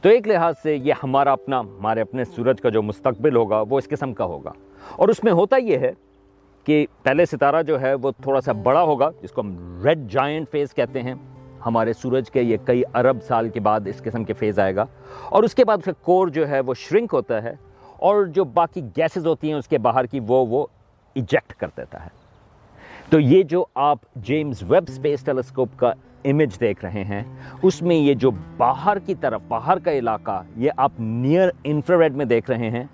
تو 0.00 0.08
ایک 0.08 0.28
لحاظ 0.28 0.54
سے 0.62 0.76
یہ 0.76 0.92
ہمارا 1.02 1.32
اپنا، 1.32 1.60
ہمارے 1.60 2.00
اپنے 2.00 2.24
سورج 2.24 2.60
کا 2.60 2.68
جو 2.68 2.82
مستقبل 2.82 3.36
ہوگا، 3.36 3.62
وہ 3.68 3.78
اس 3.78 3.88
قسم 3.88 4.14
کا 4.14 4.24
ہوگا۔ 4.24 4.52
اور 4.96 5.08
اس 5.08 5.24
میں 5.24 5.32
ہوتا 5.32 5.56
یہ 5.56 5.78
ہے 5.78 5.92
کہ 6.64 6.86
پہلے 7.02 7.26
ستارہ 7.26 7.62
جو 7.62 7.80
ہے، 7.80 7.94
وہ 7.94 8.10
تھوڑا 8.22 8.40
سا 8.40 8.52
بڑا 8.52 8.82
ہوگا، 8.82 9.10
جس 9.22 9.30
کو 9.30 9.40
ہم 9.40 9.82
ریڈ 9.84 9.98
جائنٹ 10.10 10.50
فیز 10.50 10.74
کہتے 10.74 11.02
ہیں۔ 11.02 11.14
ہمارے 11.66 11.92
سورج 11.92 12.30
کے 12.30 12.42
یہ 12.42 12.56
کئی 12.64 12.82
ارب 12.94 13.22
سال 13.22 13.48
کے 13.48 13.60
بعد 13.60 13.80
اس 13.86 13.98
قسم 13.98 14.24
کے 14.24 14.32
فیز 14.32 14.58
آئے 14.58 14.76
گا۔ 14.76 14.84
اور 15.28 15.42
اس 15.42 15.54
کے 15.54 15.64
بعد 15.64 15.76
اس 15.76 15.84
کا 15.84 15.92
کور 15.92 16.28
جو 16.28 16.48
ہے، 16.48 16.60
وہ 16.60 16.74
شرنک 16.74 17.10
ہوتا 17.12 17.42
ہے۔ 17.42 17.54
اور 17.96 18.24
جو 18.24 18.44
باقی 18.44 18.80
گیسز 18.80 19.26
ہوتی 19.26 19.48
ہیں 19.48 19.54
اس 19.54 19.68
کے 19.68 19.78
باہر 19.78 20.04
کی، 20.04 20.20
وہ 20.20 20.46
وہ 20.46 20.66
ایجیکٹ 21.14 21.52
کر 21.54 21.68
دیتا 21.76 22.02
ہے۔ 22.02 22.08
تو 23.10 23.20
یہ 23.20 23.42
جو 23.42 23.64
آپ 23.74 23.98
جیمز 24.16 24.62
ویب 24.62 24.84
اسپیس 24.88 25.24
ٹیلیسکوپ 25.24 25.68
کا 25.76 25.92
امیج 26.30 26.60
دیکھ 26.60 26.84
رہے 26.84 27.04
ہیں، 27.04 27.22
اس 27.62 27.82
میں 27.82 27.96
یہ 27.96 28.14
جو 28.14 28.30
باہر 28.56 28.98
کی 28.98 29.14
طرف، 29.14 29.40
باہر 29.48 29.78
کا 29.78 29.92
علاقہ، 29.92 30.42
یہ 30.56 30.70
آپ 30.76 30.92
نیئر 30.98 31.48
انفراریڈ 31.64 32.16
میں 32.16 32.24
دیکھ 32.24 32.50
رہے 32.50 32.70
ہیں 32.70 32.84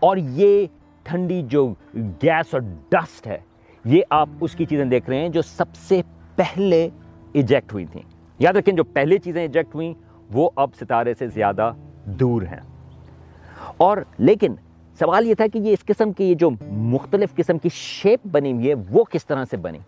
اور 0.00 0.16
یہ 0.16 0.66
ٹھنڈی 1.02 1.42
جو 1.46 1.74
گیس 1.94 2.54
اور 2.54 2.60
ڈسٹ 2.88 3.26
ہے، 3.26 3.38
یہ 3.84 4.02
آپ 4.10 4.28
اس 4.40 4.54
کی 4.54 4.64
چیزیں 4.64 4.84
دیکھ 4.84 5.10
رہے 5.10 5.20
ہیں 5.20 5.28
جو 5.28 5.42
سب 5.42 5.74
سے 5.74 6.02
پہلے 6.36 6.88
ایجیکٹ 7.32 7.72
ہوئی 7.72 7.86
تھیں۔ 7.86 8.02
یاد 8.38 8.52
رکھیں، 8.52 8.74
جو 8.74 8.84
پہلے 8.84 9.18
چیزیں 9.18 9.42
ایجیکٹ 9.42 9.74
ہوئیں، 9.74 9.94
وہ 10.32 10.50
اب 10.56 10.70
ستارے 10.80 11.14
سے 11.14 11.26
زیادہ 11.26 11.72
دور 12.04 12.42
ہیں۔ 12.42 12.60
اور 13.76 13.98
لیکن 14.18 14.54
سوال 14.98 15.26
یہ 15.26 15.34
تھا 15.34 15.44
کہ 15.52 15.58
یہ 15.58 15.72
اس 15.72 15.84
قسم 15.84 16.12
کی، 16.12 16.24
یہ 16.24 16.34
جو 16.34 16.50
مختلف 16.70 17.34
قسم 17.34 17.58
کی 17.58 17.68
شیپ 17.72 18.26
بنی 18.26 18.52
ہوئی 18.52 18.68
ہے، 18.68 18.74
وہ 18.90 19.04
کس 19.04 19.26
طرح 19.26 19.44
سے 19.50 19.56
بنی؟ 19.56 19.78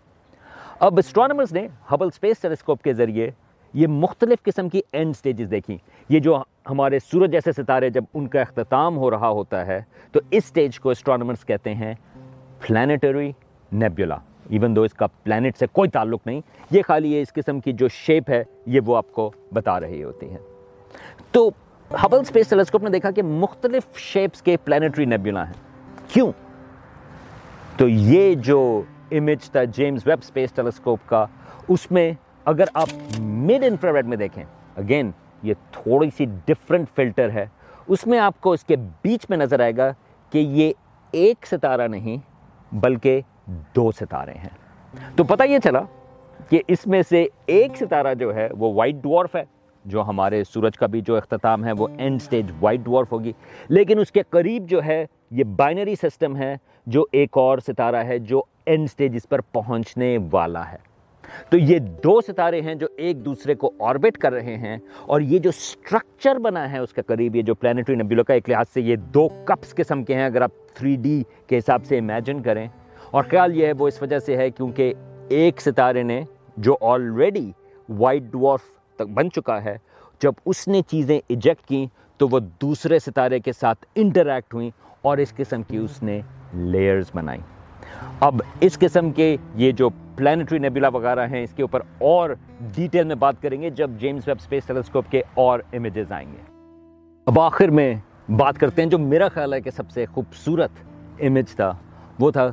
اب 0.79 0.97
اسٹرانمرز 0.97 1.51
نے 1.53 1.67
ہبل 1.91 2.07
اسپیس 2.07 2.39
ٹیلیسکوپ 2.39 2.81
کے 2.81 2.93
ذریعے 2.93 3.29
یہ 3.73 3.87
مختلف 3.87 4.43
قسم 4.43 4.69
کی 4.69 4.81
اینڈ 4.91 5.15
سٹیجز 5.15 5.51
دیکھیں۔ 5.51 5.77
یہ 6.09 6.19
جو 6.19 6.43
ہمارے 6.69 6.99
سورج 6.99 7.31
جیسے 7.31 7.51
ستارے 7.51 7.89
جب 7.89 8.03
ان 8.13 8.27
کا 8.27 8.41
اختتام 8.41 8.97
ہو 8.97 9.11
رہا 9.11 9.29
ہوتا 9.29 9.65
ہے، 9.67 9.81
تو 10.11 10.19
اس 10.31 10.45
سٹیج 10.45 10.79
کو 10.79 10.89
اسٹرانمرز 10.89 11.45
کہتے 11.45 11.73
ہیں 11.75 11.93
پلانیٹری 12.67 13.31
نیبیولا 13.71 14.15
ایون 14.49 14.75
دو 14.75 14.81
اس 14.81 14.93
کا 14.93 15.07
پلانٹ 15.07 15.57
سے 15.57 15.65
کوئی 15.71 15.89
تعلق 15.89 16.27
نہیں۔ 16.27 16.41
یہ 16.71 16.81
خالی 16.87 17.13
یہ 17.13 17.21
اس 17.21 17.33
قسم 17.33 17.59
کی 17.59 17.73
جو 17.73 17.87
شیپ 17.87 18.29
ہے، 18.29 18.43
یہ 18.65 18.79
وہ 18.85 18.97
آپ 18.97 19.11
کو 19.11 19.31
بتا 19.53 19.79
رہی 19.79 20.03
ہوتی 20.03 20.29
ہے 20.29 20.37
تو 21.31 21.49
ہبل 22.03 22.19
اسپیس 22.19 22.47
ٹیلیسکوپ 22.47 22.83
نے 22.83 22.89
دیکھا 22.89 23.11
کہ 23.11 23.23
مختلف 23.23 23.97
شیپس 23.97 24.41
کے 24.41 24.57
پلانٹری 24.57 25.05
نیبیولا 25.05 25.47
ہیں۔ 25.47 25.53
کیوں؟ 26.07 26.31
تو 27.77 27.87
یہ 27.87 28.35
جو 28.35 28.81
امیج 29.11 29.49
تھا 29.51 29.63
جیمز 29.63 30.07
ویب 30.07 30.19
اسپیس 30.21 30.53
ٹیلیسکوپ 30.53 30.99
کا 31.05 31.25
اس 31.67 31.89
میں 31.91 32.11
اگر 32.45 32.65
آپ 32.73 32.89
مڈ 33.19 33.63
انفراریڈ 33.63 34.05
میں 34.05 34.17
دیکھیں 34.17 34.43
اگین 34.75 35.11
یہ 35.43 35.53
تھوڑی 35.71 36.09
سی 36.17 36.25
ڈفرینٹ 36.45 36.89
فلٹر 36.95 37.29
ہے 37.29 37.45
اس 37.87 38.05
میں 38.07 38.19
آپ 38.19 38.39
کو 38.41 38.51
اس 38.51 38.63
کے 38.63 38.75
بیچ 39.03 39.25
میں 39.29 39.37
نظر 39.37 39.59
آئے 39.59 39.75
گا 39.77 39.91
کہ 40.31 40.37
یہ 40.37 40.71
ایک 41.13 41.47
ستارہ 41.47 41.87
نہیں 41.87 42.17
بلکہ 42.71 43.21
دو 43.75 43.89
ستارے 43.91 44.33
ہیں 44.33 44.49
تو 45.17 45.23
پتہ 45.23 45.43
یہ 45.43 45.59
چلا 45.63 45.81
کہ 46.49 46.61
اس 46.67 46.87
میں 46.87 47.01
سے 47.09 47.25
ایک 47.47 47.77
ستارہ 47.77 48.13
جو 48.13 48.33
ہے 48.35 48.47
وہ 48.51 48.73
وائٹ 48.73 48.95
ڈوارف 48.95 49.35
ہے 49.35 49.43
جو 49.85 50.03
ہمارے 50.03 50.43
سورج 50.43 50.77
کا 50.77 50.85
بھی 50.85 51.01
جو 51.01 51.15
اختتام 51.15 51.65
ہے 51.65 51.71
وہ 51.71 51.87
اینڈ 51.97 52.21
سٹیج 52.21 52.51
وائٹ 52.59 52.79
ڈوارف 52.79 53.11
ہوگی 53.11 53.31
لیکن 53.69 53.99
اس 53.99 54.11
کے 54.11 54.21
قریب 54.29 54.69
جو 54.69 54.83
ہے 54.83 55.05
یہ 55.31 55.43
بائنری 55.55 55.95
سسٹم 55.95 56.35
ہے 56.35 56.55
جو 56.87 57.05
ایک 57.11 57.37
اور 57.37 57.57
ستارہ 57.57 58.03
ہے 58.03 58.17
جو 58.19 58.41
اینڈ 58.65 58.89
سٹیج 58.89 59.15
اس 59.15 59.29
پر 59.29 59.41
پہنچنے 59.41 60.17
والا 60.31 60.71
ہے۔ 60.71 60.77
تو 61.49 61.57
یہ 61.57 61.79
دو 61.79 62.21
ستارے 62.21 62.61
ہیں 62.61 62.75
جو 62.75 62.87
ایک 62.97 63.25
دوسرے 63.25 63.55
کو 63.55 63.71
آربٹ 63.79 64.17
کر 64.17 64.33
رہے 64.33 64.55
ہیں 64.57 64.77
اور 65.01 65.21
یہ 65.21 65.39
جو 65.39 65.51
سٹرکچر 65.51 66.35
بنا 66.35 66.71
ہے 66.71 66.77
اس 66.77 66.93
کے 66.93 67.01
قریب، 67.01 67.35
یہ 67.35 67.41
جو 67.41 67.55
پلانٹری 67.55 67.95
نبیلو 67.95 68.23
کا 68.23 68.33
ایک 68.33 68.49
لحاظ 68.49 68.65
سے 68.73 68.81
یہ 68.81 68.95
دو 68.95 69.27
کپس 69.45 69.75
قسم 69.75 70.03
کے 70.03 70.15
ہیں، 70.15 70.25
اگر 70.25 70.41
آپ 70.41 70.51
تھری 70.73 70.95
ڈی 70.95 71.23
کے 71.47 71.57
حساب 71.57 71.85
سے 71.85 71.97
امیجن 71.97 72.41
کریں۔ 72.41 72.67
اور 73.11 73.23
خیال 73.23 73.55
یہ 73.55 73.65
ہے، 73.65 73.71
وہ 73.79 73.87
اس 73.87 74.01
وجہ 74.01 74.19
سے 74.19 74.37
ہے 74.37 74.49
کیونکہ 74.49 74.93
ایک 75.29 75.61
ستارے 75.61 76.03
نے 76.03 76.23
جو 76.57 76.77
آلریڈی 76.81 77.51
وائٹ 77.89 78.23
ڈوارف 78.23 78.95
تک 78.95 79.09
بن 79.13 79.31
چکا 79.31 79.63
ہے، 79.63 79.77
جب 80.21 80.31
اس 80.45 80.67
نے 80.67 80.81
چیزیں 80.81 81.19
ایجیکٹ 81.27 81.65
کی 81.67 81.87
تو 82.17 82.27
وہ 82.27 82.39
دوسرے 82.39 82.99
ستارے 82.99 83.39
کے 83.39 83.51
ساتھ 83.53 83.85
انٹریکٹ 83.95 84.53
ہوئیں 84.53 84.69
اور 85.01 85.17
اس 85.17 85.33
قسم 85.33 85.63
کی 85.63 85.77
اس 85.77 86.03
نے 86.03 86.21
لیئرز 86.53 87.05
بنائیں۔ 87.13 87.54
اب 88.19 88.41
اس 88.59 88.79
قسم 88.79 89.11
کے 89.11 89.37
یہ 89.55 89.71
جو 89.71 89.89
پلانٹری 89.89 90.57
نیبولا 90.57 90.87
وغیرہ 90.87 91.27
ہیں، 91.27 91.43
اس 91.43 91.53
کے 91.53 91.61
اوپر 91.61 91.79
اور 91.97 92.29
ڈیٹیل 92.75 93.07
میں 93.07 93.15
بات 93.15 93.41
کریں 93.41 93.61
گے 93.61 93.69
جب 93.69 93.91
جیمز 93.97 94.27
ویب 94.27 94.37
اسپیس 94.39 94.65
ٹیلیسکوپ 94.65 95.11
کے 95.11 95.21
اور 95.33 95.59
امیجز 95.73 96.11
آئیں 96.11 96.31
گے۔ 96.31 96.41
اب 97.25 97.39
آخر 97.39 97.67
میں 97.67 97.95
بات 98.29 98.57
کرتے 98.57 98.81
ہیں 98.81 98.89
جو 98.89 98.97
میرا 98.97 99.27
خیال 99.27 99.53
ہے 99.53 99.61
کہ 99.61 99.71
سب 99.71 99.89
سے 99.89 100.05
خوبصورت 100.05 100.71
امیج 101.19 101.55
تھا، 101.55 101.73
وہ 102.19 102.31
تھا 102.31 102.47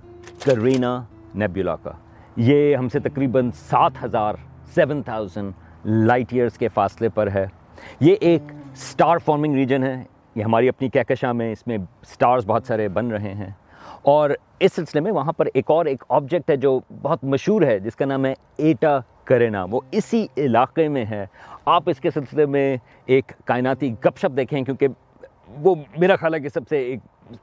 کرینا 0.44 1.04
نیبولا 1.34 1.76
کا۔ 1.76 1.90
یہ 2.36 2.76
ہم 2.76 2.88
سے 2.88 3.00
تقریباً 3.00 3.50
سات 3.54 3.92
ہزار 4.04 4.34
سیون 4.74 5.02
تھاؤزنڈ 5.02 5.52
لائٹ 5.84 6.26
ایئرس 6.30 6.58
کے 6.58 6.68
فاصلے 6.68 7.08
پر 7.08 7.28
ہے۔ 7.34 7.46
یہ 8.00 8.14
ایک 8.20 8.42
سٹار 8.76 9.18
فارمنگ 9.18 9.54
ریجن 9.54 9.82
ہے۔ 9.82 10.04
یہ 10.34 10.44
ہماری 10.44 10.68
اپنی 10.68 10.88
کہکشاں 10.88 11.34
میں 11.34 11.52
اس 11.52 11.66
میں 11.66 11.78
سٹارز 12.06 12.46
بہت 12.46 12.64
سارے 12.66 12.88
بن 12.88 13.08
رہے 13.08 13.34
ہیں۔ 13.34 13.50
اور 14.02 14.30
اس 14.60 14.72
سلسلے 14.72 15.00
میں 15.00 15.12
وہاں 15.12 15.32
پر 15.32 15.46
ایک 15.54 15.70
اور 15.70 15.86
ایک 15.86 16.04
آبجیکٹ 16.08 16.50
ہے 16.50 16.56
جو 16.56 16.80
بہت 17.02 17.24
مشہور 17.24 17.62
ہے، 17.62 17.78
جس 17.78 17.96
کا 17.96 18.04
نام 18.04 18.24
ہے 18.24 18.34
ایٹا 18.56 18.98
کرینا۔ 19.24 19.66
وہ 19.70 19.80
اسی 19.90 20.26
علاقے 20.36 20.88
میں 20.88 21.04
ہے۔ 21.04 21.26
آپ 21.64 21.82
اس 21.86 22.00
کے 22.00 22.10
سلسلے 22.10 22.46
میں 22.46 22.76
ایک 23.06 23.32
کائناتی 23.44 23.92
گپ 23.92 24.18
شپ 24.18 24.36
دیکھیں، 24.36 24.62
کیونکہ 24.62 24.88
وہ 25.48 25.74
میرا 25.98 26.16
خیال 26.16 26.34
ہے 26.34 26.40
کہ 26.40 26.48
سب 26.48 26.60
سے 26.68 26.78
ایک 26.78 26.98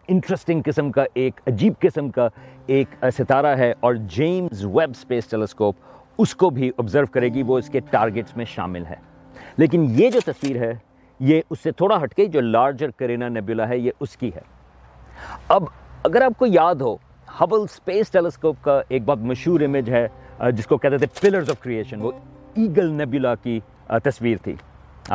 انٹرسٹنگ 0.08 0.62
قسم 0.66 0.92
کا، 0.92 1.04
ایک 1.14 1.42
عجیب 1.48 1.74
قسم 1.80 2.10
کا 2.10 2.30
ایک 2.68 3.06
ستارہ 3.20 3.58
ہے۔ 3.58 3.74
اور 3.80 3.94
جیمز 3.94 4.66
ویب 4.66 4.90
اسپیس 4.90 5.28
ٹیلیسکوپ 5.28 5.76
اس 6.18 6.36
کو 6.36 6.50
بھی 6.50 6.72
آبزرو 6.78 7.06
کرے 7.06 7.30
گی، 7.30 7.44
وہ 7.44 7.58
اس 7.58 7.70
کے 7.70 7.80
ٹارگٹس 7.80 8.38
میں 8.38 8.46
شامل 8.46 8.86
ہے۔ 8.86 8.96
لیکن 9.58 9.86
یہ 9.90 10.10
جو 10.10 10.20
تصویر 10.26 10.56
ہے، 10.56 10.74
یہ 11.20 11.42
اس 11.50 11.60
سے 11.60 11.72
تھوڑا 11.72 12.04
ہٹ 12.04 12.14
کے، 12.14 12.26
جو 12.26 12.42
لارجر 12.42 12.90
کرینا 12.92 13.28
نیبولا 13.28 13.70
ہے، 13.70 13.78
یہ 13.78 13.92
اس 14.00 14.18
کی 14.18 14.32
ہے۔ 14.36 14.42
اب 15.48 15.64
اگر 16.04 16.22
آپ 16.22 16.38
کو 16.38 16.46
یاد 16.46 16.82
ہو 16.82 16.96
ہبل 17.42 17.62
اسپیس 17.64 18.10
ٹیلیسکوپ 18.12 18.64
کا 18.64 18.82
ایک 18.88 19.04
بہت 19.06 19.20
مشہور 19.30 19.62
امیج 19.62 19.90
ہے 19.90 20.08
جس 20.56 20.68
کو 20.68 20.78
کہتے 20.78 20.98
تھے 20.98 21.08
پلرز 21.22 21.50
آف 21.50 21.60
کریشن 21.62 22.02
وہ 22.02 22.12
ایگل 22.56 22.92
نیبولا 22.92 23.34
کی 23.36 23.60
تصویر 24.04 24.38
تھی۔ 24.44 24.56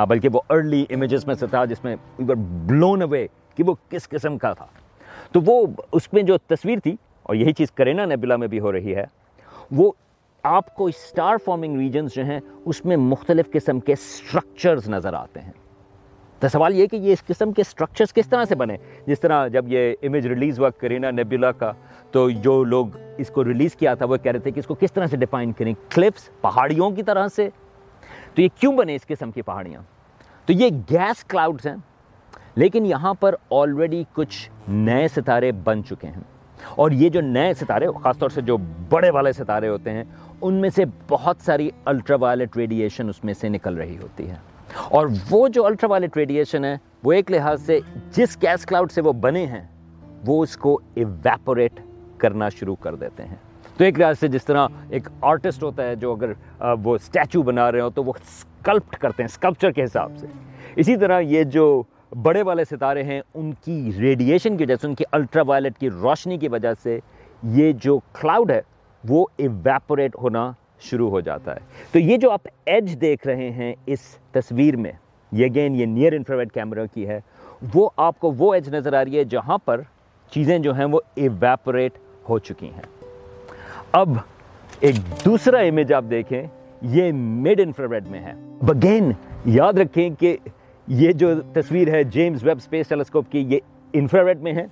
بلکہ 0.09 0.29
وہ 0.33 0.41
ارلی 0.51 0.85
امیجز 0.91 1.27
میں 1.27 1.35
سے 1.35 1.47
تھا، 1.47 1.65
جس 1.65 1.85
میں 1.85 1.97
بلون 2.19 3.03
اوے 3.03 3.27
کہ 3.57 3.63
وہ 3.67 3.75
کس 3.91 4.09
قسم 4.09 4.39
کا 4.39 4.53
تھا۔ 4.53 4.67
تو 5.33 5.41
وہ 5.47 5.67
اس 5.93 6.13
میں 6.13 6.23
جو 6.23 6.39
تصویر 6.39 6.79
تھی، 6.85 6.95
اور 7.23 7.35
یہی 7.35 7.53
چیز 7.53 7.73
کرینا 7.73 8.05
نیبولا 8.05 8.37
میں 8.37 8.49
بھی 8.49 8.61
ہو 8.61 8.73
رہی 8.73 8.95
ہے، 8.95 9.05
وہ 9.71 9.91
آپ 10.45 10.75
کو 10.77 10.87
اسٹار 10.87 11.37
فارمنگ 11.45 11.79
ریجنز 11.79 12.15
جو 12.15 12.25
ہیں، 12.25 12.41
اس 12.65 12.85
میں 12.85 12.97
مختلف 12.97 13.51
قسم 13.53 13.81
کے 13.81 13.95
سٹرکچرز 14.01 14.89
نظر 14.89 15.15
آتے 15.15 15.41
ہیں۔ 15.41 15.53
تو 16.39 16.49
سوال 16.49 16.75
یہ 16.75 16.87
کہ 16.87 16.97
یہ 16.97 17.13
اس 17.13 17.25
قسم 17.25 17.53
کے 17.53 17.63
سٹرکچرز 17.63 18.13
کس 18.13 18.29
طرح 18.29 18.45
سے 18.45 18.55
بنے؟ 18.55 18.77
جس 19.07 19.21
طرح 19.21 19.49
جب 19.49 19.65
یہ 19.69 19.95
امیج 20.03 20.27
ریلیز 20.27 20.59
ہوا 20.59 20.71
کرینا 20.71 21.11
نیبولا 21.11 21.53
کا، 21.53 21.73
تو 22.11 22.31
جو 22.31 22.65
لوگ 22.65 22.87
اس 23.19 23.31
کو 23.31 23.45
ریلیز 23.45 23.75
کیا 23.75 23.95
تھا، 23.95 24.07
وہ 24.07 24.17
کہہ 24.17 24.33
رہے 24.33 24.41
تھے 24.41 24.51
کہ 24.51 24.61
اس 24.61 24.67
کو 24.67 24.75
کس 24.75 24.93
طرح 24.93 25.07
سے 25.07 25.17
ڈیفائن 25.17 25.53
کریں؟ 25.53 25.75
کلپس 25.91 26.41
پہاڑیوں 26.41 26.91
کی 26.91 27.03
طرح 27.03 27.29
سے؟ 27.29 27.49
تو 28.35 28.43
یہ 28.43 28.49
کیوں 28.61 28.73
بنے 28.73 28.95
اس 28.95 29.07
قسم 29.07 29.31
کی 29.31 29.43
پہاڑیاں؟ 29.43 29.83
تو 30.47 30.53
یہ 30.53 30.69
گیس 30.91 31.25
کلاؤڈز 31.25 31.67
ہیں، 31.67 31.77
لیکن 32.55 32.87
یہاں 32.87 33.15
پر 33.15 33.35
آلریڈی 33.51 34.05
کچھ 34.13 34.51
نئے 34.69 35.09
ستارے 35.09 35.53
بن 35.53 35.85
چکے 35.85 36.07
ہیں۔ 36.07 36.23
اور 36.71 36.91
یہ 36.91 37.09
جو 37.09 37.21
نئے 37.21 37.55
ستارے، 37.55 37.87
خاص 38.03 38.19
طور 38.19 38.29
سے 38.29 38.41
جو 38.41 38.57
بڑے 38.89 39.11
والے 39.11 39.33
ستارے 39.33 39.69
ہوتے 39.69 39.91
ہیں، 39.91 40.05
ان 40.41 40.55
میں 40.55 40.71
سے 40.71 40.85
بہت 41.09 41.37
ساری 41.41 41.71
الٹرا 41.85 42.17
وائلٹ 42.17 42.57
ریڈیشن 42.57 43.09
اس 43.09 43.25
میں 43.25 43.35
سے 43.35 43.49
نکل 43.49 43.75
رہی 43.75 43.97
ہوتی 43.97 44.31
ہے۔ 44.31 44.54
اور 44.83 45.07
وہ 45.31 45.49
جو 45.49 45.65
الٹرا 45.67 45.91
وائلٹ 45.91 46.17
ریڈیشن 46.17 46.65
ہے، 46.65 46.77
وہ 47.05 47.13
ایک 47.13 47.31
لحاظ 47.31 47.63
سے 47.63 47.81
جس 48.11 48.37
گیس 48.43 48.67
کلاؤڈ 48.67 48.93
سے 48.93 49.01
وہ 49.01 49.13
بنے 49.13 49.47
ہیں، 49.47 49.67
وہ 50.27 50.43
اس 50.43 50.57
کو 50.57 50.81
ایویپوریٹ 50.95 51.81
کرنا 52.19 52.49
شروع 52.49 52.75
کر 52.81 52.95
دیتے 52.95 53.25
ہیں۔ 53.25 53.37
تو 53.77 53.85
ایک 53.85 54.01
لحاظ 54.01 54.19
سے 54.19 54.29
جس 54.29 54.45
طرح 54.45 54.69
ایک 54.91 55.09
آرٹسٹ 55.21 55.63
ہوتا 55.63 55.83
ہے 55.83 55.97
جو 55.97 56.13
اگر 56.13 56.33
وہ 56.83 56.95
اسٹیچو 56.95 57.43
بنا 57.43 57.73
رہے 57.73 57.81
ہو 57.81 57.91
تو 57.91 58.05
وہ 58.05 58.13
اسکلپٹ 58.23 58.97
کرتے 58.97 59.23
ہیں 59.23 59.29
اسکلپچر 59.33 59.71
کے 59.71 59.85
حساب 59.85 60.13
سے۔ 60.17 60.27
اسی 60.77 60.97
طرح 60.97 61.21
یہ 61.21 61.45
جو 61.45 61.83
بڑے 62.23 62.43
والے 62.43 62.65
ستارے 62.65 63.03
ہیں، 63.03 63.21
ان 63.35 63.53
کی 63.65 63.91
ریڈیشن 63.99 64.57
کی 64.57 64.65
وجہ 64.65 64.75
سے، 64.81 64.87
ان 64.87 64.95
کی 64.95 65.05
الٹرا 65.13 65.43
وائلٹ 65.47 65.79
کی 65.79 65.91
روشنی 65.91 66.39
کی 66.39 66.49
وجہ 66.49 66.73
سے 66.83 66.99
یہ 67.43 67.73
جو 67.73 67.99
کلاؤڈ 68.21 68.51
ہے، 68.51 68.61
وہ 69.09 69.27
ایویپوریٹ 69.37 70.17
ہونا 70.23 70.53
شروع 70.81 71.11
ہو 71.11 71.21
جاتا 71.21 71.55
ہے۔ 71.55 71.61
تو 71.93 71.99
یہ 71.99 72.17
جو 72.17 72.31
آپ 72.31 72.41
ایج 72.67 73.01
دیکھ 73.01 73.27
رہے 73.27 73.51
ہیں 73.51 73.75
اس 73.87 74.01
تصویر 74.33 74.77
میں، 74.77 74.93
یہ 75.33 75.47
اگین 75.47 75.75
یہ 75.75 75.87
نیئر 75.87 76.13
انفراویڈ 76.13 76.53
کیمرہ 76.53 76.87
کی 76.95 77.09
ہے، 77.09 77.21
وہ 77.75 77.91
آپ 77.97 78.19
کو 78.19 78.33
وہ 78.39 78.55
ایج 78.55 78.75
نظر 78.75 78.93
آ 78.93 79.05
رہی 79.05 79.19
ہے 79.19 79.25
جہاں 79.25 79.59
پر 79.59 79.81
چیزیں 80.31 80.59
جو 80.59 80.75
ہیں 80.75 80.85
وہ 80.85 81.01
ایویپوریٹ 81.15 81.93
ہو 82.29 82.39
چکی 82.39 82.67
ہیں۔ 82.67 82.83
اب 83.93 84.09
ایک 84.81 84.95
دوسرا 85.25 85.59
امیج 85.59 85.93
آپ 85.93 86.05
دیکھیں، 86.11 86.43
یہ 86.83 87.13
مڈ 87.13 87.61
انفراویڈ 87.61 88.09
میں 88.09 88.21
ہے۔ 88.21 88.33
اگین 88.69 89.13
یاد 89.45 89.73
رکھیں 89.73 90.11
کہ 90.21 90.37
یہ 90.87 91.13
جو 91.13 91.41
تصویر 91.53 91.89
ہے 91.89 92.05
جیمز 92.05 92.45
ویب 92.45 92.57
اسپیس 92.57 92.89
ٹیلیسکوپ 92.89 93.33
کی، 93.33 93.39
یہ 93.39 93.61
انفراریڈ 93.93 94.41
میں 94.41 94.53
ہے۔ 94.53 94.67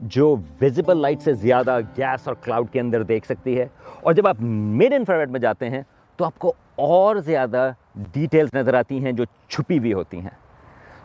جو 0.00 0.36
ویزیبل 0.60 0.96
لائٹ 0.96 1.20
سے 1.20 1.32
زیادہ 1.32 1.78
گیس 1.96 2.28
اور 2.28 2.34
کلاؤڈ 2.34 2.70
کے 2.70 2.80
اندر 2.80 3.02
دیکھ 3.02 3.24
سکتی 3.24 3.58
ہے۔ 3.58 3.66
اور 4.00 4.12
جب 4.12 4.26
آپ 4.26 4.36
مڈ 4.40 4.92
انفراریڈ 4.92 5.30
میں 5.30 5.40
جاتے 5.40 5.70
ہیں 5.70 5.82
تو 6.16 6.24
آپ 6.24 6.38
کو 6.38 6.52
اور 6.76 7.16
زیادہ 7.16 7.72
ڈیٹیلز 8.12 8.54
نظر 8.54 8.74
آتی 8.74 9.04
ہیں 9.04 9.12
جو 9.12 9.24
چھپی 9.48 9.78
ہوئی 9.78 9.92
ہوتی 9.92 10.20
ہیں۔ 10.20 10.30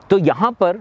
تو 0.08 0.18
یہاں 0.18 0.52
پر 0.52 0.78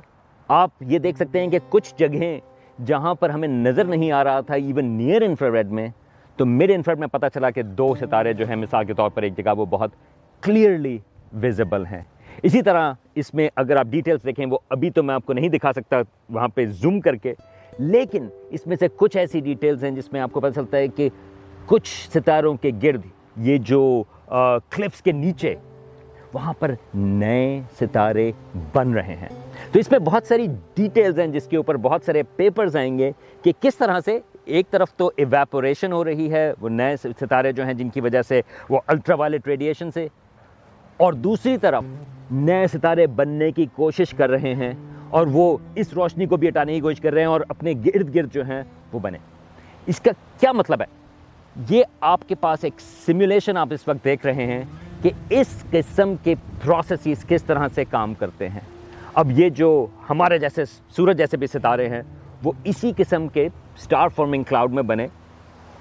آپ 0.48 0.70
یہ 0.80 0.98
دیکھ 0.98 1.16
سکتے 1.16 1.40
ہیں 1.40 1.50
کہ 1.50 1.58
کچھ 1.68 1.94
جگہیں 1.96 2.40
جہاں 2.86 3.14
پر 3.14 3.30
ہمیں 3.30 3.48
نظر 3.48 3.84
نہیں 3.84 4.12
آ 4.12 4.24
رہا 4.24 4.40
تھا 4.40 4.54
ایون 4.54 4.84
نیئر 4.84 5.22
انفراریڈ 5.22 5.70
میں، 5.70 5.88
تو 6.36 6.46
مڈ 6.46 6.70
انفراریڈ 6.74 6.98
میں 6.98 7.08
پتہ 7.08 7.26
چلا 7.34 7.50
کہ 7.50 7.62
دو 7.62 7.94
ستارے 7.94 8.32
جو 8.32 8.48
ہیں، 8.48 8.56
مثال 8.56 8.84
کے 8.84 8.94
طور 8.94 9.10
پر 9.10 9.22
ایک 9.22 9.36
جگہ 9.36 9.52
وہ 9.56 9.64
بہت 9.64 9.90
کلیئرلی 10.40 10.98
ویزیبل 11.32 11.86
ہیں۔ 11.86 12.02
اسی 12.42 12.62
طرح 12.62 12.92
اس 13.14 13.34
میں 13.34 13.48
اگر 13.56 13.76
آپ 13.76 13.86
ڈیٹیلز 13.86 14.24
دیکھیں، 14.26 14.46
وہ 14.46 14.58
ابھی 14.70 14.90
تو 14.90 15.02
میں 15.02 15.14
آپ 15.14 15.26
کو 15.26 15.32
نہیں 15.32 15.48
دکھا 15.48 15.72
سکتا، 15.72 15.96
وہاں 16.30 16.48
پہ 16.48 16.66
زوم 16.66 17.00
کر 17.00 17.16
کے۔ 17.16 17.34
لیکن 17.78 18.26
اس 18.50 18.66
میں 18.66 18.76
سے 18.80 18.86
کچھ 18.96 19.16
ایسی 19.16 19.40
ڈیٹیلز 19.40 19.84
ہیں 19.84 19.90
جس 19.90 20.12
میں 20.12 20.20
آپ 20.20 20.32
کو 20.32 20.40
پتہ 20.40 20.54
چلتا 20.54 20.78
ہے 20.78 20.88
کہ 20.88 21.08
کچھ 21.66 21.88
ستاروں 22.14 22.54
کے 22.56 22.70
گرد 22.82 23.06
یہ 23.46 23.58
جو 23.58 24.02
کلپس 24.30 25.02
کے 25.02 25.12
نیچے 25.12 25.54
وہاں 26.34 26.52
پر 26.58 26.74
نئے 26.94 27.60
ستارے 27.80 28.30
بن 28.72 28.92
رہے 28.94 29.14
ہیں۔ 29.16 29.28
تو 29.72 29.78
اس 29.78 29.90
میں 29.90 29.98
بہت 29.98 30.26
ساری 30.26 30.46
ڈیٹیلز 30.74 31.18
ہیں 31.20 31.26
جس 31.26 31.46
کے 31.48 31.56
اوپر 31.56 31.76
بہت 31.76 32.04
سارے 32.06 32.22
پیپرز 32.36 32.76
آئیں 32.76 32.96
گے 32.98 33.10
کہ 33.42 33.52
کس 33.60 33.76
طرح 33.76 34.00
سے 34.04 34.18
ایک 34.44 34.70
طرف 34.70 34.92
تو 34.94 35.10
ایویپوریشن 35.16 35.92
ہو 35.92 36.04
رہی 36.04 36.30
ہے، 36.32 36.52
وہ 36.60 36.68
نئے 36.68 36.96
ستارے 36.96 37.52
جو 37.52 37.64
ہیں 37.66 37.74
جن 37.74 37.88
کی 37.88 38.00
وجہ 38.00 38.22
سے 38.22 38.40
وہ 38.70 38.80
الٹرا 38.86 39.16
وائلٹ 39.16 39.46
ریڈیشن 39.48 39.90
سے، 39.90 40.06
اور 40.96 41.12
دوسری 41.12 41.56
طرف 41.58 41.84
نئے 42.30 42.66
ستارے 42.72 43.06
بننے 43.06 43.50
کی 43.52 43.66
کوشش 43.74 44.14
کر 44.16 44.30
رہے 44.30 44.54
ہیں۔ 44.54 44.72
اور 45.14 45.26
وہ 45.26 45.56
اس 45.74 45.92
روشنی 45.92 46.26
کو 46.26 46.36
بھی 46.36 46.48
ہٹانے 46.48 46.74
کی 46.74 46.80
کوشش 46.80 47.00
کر 47.00 47.12
رہے 47.12 47.20
ہیں 47.20 47.28
اور 47.28 47.40
اپنے 47.48 47.72
گرد 47.72 48.14
گرد 48.14 48.34
جو 48.34 48.44
ہیں 48.44 48.62
وہ 48.92 48.98
بنے۔ 48.98 49.18
اس 49.86 50.00
کا 50.00 50.10
کیا 50.40 50.52
مطلب 50.52 50.80
ہے؟ 50.80 50.86
یہ 51.70 51.84
آپ 52.00 52.28
کے 52.28 52.34
پاس 52.34 52.64
ایک 52.64 52.80
سیمولیشن 53.06 53.56
آپ 53.56 53.68
اس 53.70 53.88
وقت 53.88 54.04
دیکھ 54.04 54.26
رہے 54.26 54.46
ہیں 54.46 54.62
کہ 55.02 55.10
اس 55.30 55.64
قسم 55.70 56.14
کے 56.22 56.34
پروسیسز 56.62 57.24
کس 57.28 57.44
طرح 57.44 57.68
سے 57.74 57.84
کام 57.84 58.14
کرتے 58.14 58.48
ہیں۔ 58.48 58.60
اب 59.14 59.30
یہ 59.30 59.48
جو 59.48 59.86
ہمارے 60.10 60.38
جیسے 60.38 60.64
سورج 60.64 61.18
جیسے 61.18 61.36
بھی 61.36 61.46
ستارے 61.46 61.88
ہیں، 61.88 62.02
وہ 62.42 62.52
اسی 62.64 62.92
قسم 62.96 63.28
کے 63.28 63.48
سٹار 63.78 64.08
فارمنگ 64.08 64.42
کلاؤڈ 64.42 64.72
میں 64.72 64.82
بنے۔ 64.82 65.06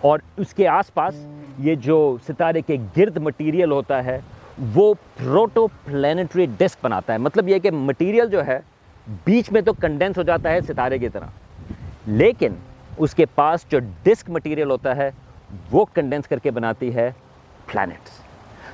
اور 0.02 0.20
اس 0.38 0.54
کے 0.54 0.68
آس 0.68 0.94
پاس 0.94 1.26
یہ 1.60 1.76
جو 1.76 2.18
ستارے 2.28 2.62
کے 2.62 2.78
گرد 2.98 3.18
مٹیریل 3.18 3.72
ہوتا 3.72 4.04
ہے، 4.04 4.20
وہ 4.76 4.94
پروٹو 4.94 5.68
پلینٹری 5.68 6.46
ڈسک 6.58 6.78
بناتا 6.84 7.14
ہے۔ 7.14 7.18
مطلب 7.18 7.50
یہ 7.50 7.60
کہ 7.60 7.72
مٹیریل 7.72 8.30
جو 8.30 8.46
ہے 8.46 8.60
بیچ 9.08 9.52
میں 9.52 9.62
تو 9.62 9.74
کنڈینس 9.74 10.18
ہو 10.18 10.24
جاتا 10.24 10.52
ہے 10.52 10.62
ستارے 10.62 10.98
کی 10.98 11.10
طرح۔ 11.10 11.26
لیکن 12.08 12.54
اس 12.98 13.16
کے 13.16 13.26
پاس 13.26 13.66
جو 13.70 13.80
ڈسک 14.04 14.30
مٹیریل 14.30 14.72
ہوتا 14.72 14.96
ہے، 14.96 15.12
وہ 15.72 15.86
کنڈینس 15.94 16.28
کر 16.28 16.40
کے 16.40 16.52
بناتی 16.52 16.96
ہے 16.96 17.12
پلانٹس 17.72 18.12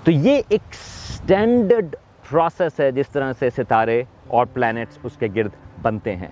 تو 0.03 0.11
یہ 0.11 0.41
ایک 0.49 0.61
سٹینڈرڈ 0.73 1.95
پروسیس 2.29 2.79
ہے 2.79 2.91
جس 2.91 3.09
طرح 3.09 3.33
سے 3.39 3.49
ستارے 3.49 4.03
اور 4.27 4.45
پلانٹس 4.45 4.97
اس 5.03 5.11
کے 5.19 5.27
گرد 5.35 5.49
بنتے 5.81 6.15
ہیں۔ 6.15 6.27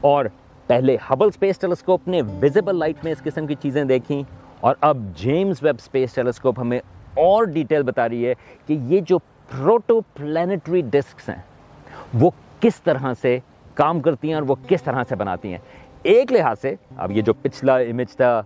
اور 0.00 0.24
پہلے 0.66 0.96
ہبل 1.10 1.30
سپیس 1.30 1.58
ٹیلیسکوپ 1.58 2.08
نے 2.08 2.22
ویزیبل 2.40 2.78
لائٹ 2.78 3.04
میں 3.04 3.12
اس 3.12 3.22
قسم 3.22 3.46
کی 3.46 3.54
چیزیں 3.54 3.84
دیکھیں۔ 3.84 4.22
اور 4.60 4.74
اب 4.80 4.96
جیمز 5.16 5.56
ویب 5.62 5.80
سپیس 5.80 6.14
ٹیلیسکوپ 6.14 6.60
ہمیں 6.60 6.78
اور 7.14 7.44
ڈیٹیل 7.44 7.82
بتا 7.82 8.08
رہی 8.08 8.26
ہے 8.26 8.34
کہ 8.66 8.72
یہ 8.72 9.00
جو 9.00 9.18
پروٹو 9.18 10.00
پلانٹری 10.00 10.80
ڈسکس 10.80 11.28
ہیں، 11.28 11.42
وہ 12.14 12.30
کس 12.60 12.80
طرح 12.80 13.12
سے 13.22 13.38
کام 13.74 14.00
کرتی 14.00 14.28
ہیں 14.28 14.34
اور 14.34 14.42
وہ 14.42 14.54
کس 14.68 14.82
طرح 14.82 15.02
سے 15.08 15.16
بناتی 15.16 15.50
ہیں۔ 15.50 15.58
ایک 16.02 16.32
لحاظ 16.32 16.60
سے، 16.60 16.74
اب 16.96 17.10
یہ 17.10 17.22
جو 17.22 17.34
پچھلا 17.34 17.76
امیج 17.76 18.16
تھا 18.16 18.42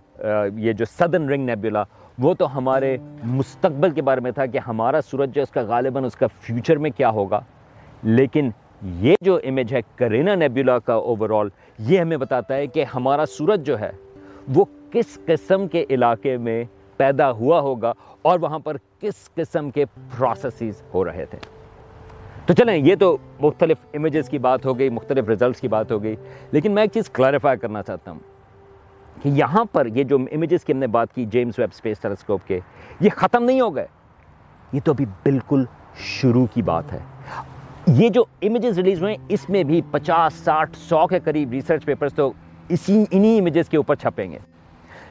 یہ 0.57 0.73
جو 0.73 0.85
سدن 0.85 1.29
رنگ 1.29 1.45
نیبیولا 1.45 1.83
وہ 2.19 2.33
تو 2.33 2.57
ہمارے 2.57 2.97
مستقبل 3.23 3.89
کے 3.89 4.01
بارے 4.01 4.21
میں 4.21 4.31
تھا 4.31 4.45
کہ 4.45 4.57
ہمارا 4.57 5.01
سورج 5.01 5.35
جو 5.35 5.41
اس 5.41 5.49
کا 5.49 5.61
غالباً 5.61 6.05
اس 6.05 6.15
کا 6.15 6.27
فیوچر 6.41 6.77
میں 6.77 6.89
کیا 6.89 7.09
ہوگا۔ 7.09 7.39
لیکن 8.03 8.49
یہ 8.81 9.15
جو 9.21 9.39
امیج 9.43 9.73
ہے، 9.73 9.79
کرینا 9.95 10.35
نیبیولا 10.35 10.79
کا 10.79 10.93
اوورال 10.93 11.49
یہ 11.79 11.99
ہمیں 11.99 12.17
بتاتا 12.17 12.55
ہے 12.55 12.67
کہ 12.67 12.85
ہمارا 12.95 13.25
سورج 13.25 13.65
جو 13.65 13.79
ہے، 13.79 13.91
وہ 14.53 14.65
کس 14.91 15.19
قسم 15.25 15.67
کے 15.67 15.85
علاقے 15.89 16.37
میں 16.37 16.63
پیدا 16.97 17.31
ہوا 17.31 17.59
ہوگا 17.59 17.93
اور 18.21 18.39
وہاں 18.39 18.59
پر 18.59 18.77
کس 19.01 19.33
قسم 19.33 19.69
کے 19.69 19.85
پروسیسز 19.85 20.83
ہو 20.93 21.05
رہے 21.05 21.25
تھے۔ 21.25 21.37
تو 22.45 22.53
چلیں، 22.53 22.77
یہ 22.77 22.95
تو 22.95 23.17
مختلف 23.39 23.77
امیجز 23.93 24.29
کی 24.29 24.37
بات 24.37 24.65
ہو 24.65 24.79
گئی، 24.79 24.89
مختلف 24.89 25.29
ریزلٹس 25.29 25.61
کی 25.61 25.67
بات 25.67 25.91
ہو 25.91 26.03
گئی، 26.03 26.15
لیکن 26.51 26.71
میں 26.71 26.83
ایک 26.83 26.91
چیز 26.91 27.09
کلیریفائی 27.09 27.57
کرنا 27.57 27.83
چاہتا 27.83 28.11
ہوں 28.11 28.19
کہ 29.23 29.29
یہاں 29.29 29.65
پر 29.71 29.85
یہ 29.85 30.03
جو 30.03 30.17
امیجز 30.31 30.65
کی 30.65 30.73
ہم 30.73 30.77
نے 30.77 30.87
بات 30.87 31.13
کی 31.13 31.25
جیمز 31.25 31.53
ویب 31.57 31.69
اسپیس 31.73 31.99
ٹیلیسکوپ 31.99 32.47
کے، 32.47 32.59
یہ 32.99 33.09
ختم 33.15 33.43
نہیں 33.43 33.61
ہو 33.61 33.75
گئے۔ 33.75 33.87
یہ 34.73 34.79
تو 34.83 34.91
ابھی 34.91 35.05
بالکل 35.23 35.65
شروع 35.95 36.45
کی 36.53 36.61
بات 36.61 36.93
ہے۔ 36.93 36.99
یہ 37.87 38.09
جو 38.09 38.23
امیجز 38.41 38.79
ریلیز 38.79 39.01
ہوئے، 39.01 39.15
اس 39.29 39.49
میں 39.49 39.63
بھی 39.63 39.81
پچاس، 39.91 40.33
ساٹھ، 40.33 40.77
سو 40.77 41.07
کے 41.07 41.19
قریب 41.19 41.51
ریسرچ 41.51 41.85
پیپرز 41.85 42.13
تو 42.13 42.31
اسی، 42.69 43.05
انہی 43.11 43.39
امیجز 43.39 43.69
کے 43.69 43.77
اوپر 43.77 43.95
چھپیں 43.95 44.31
گے۔ 44.31 44.37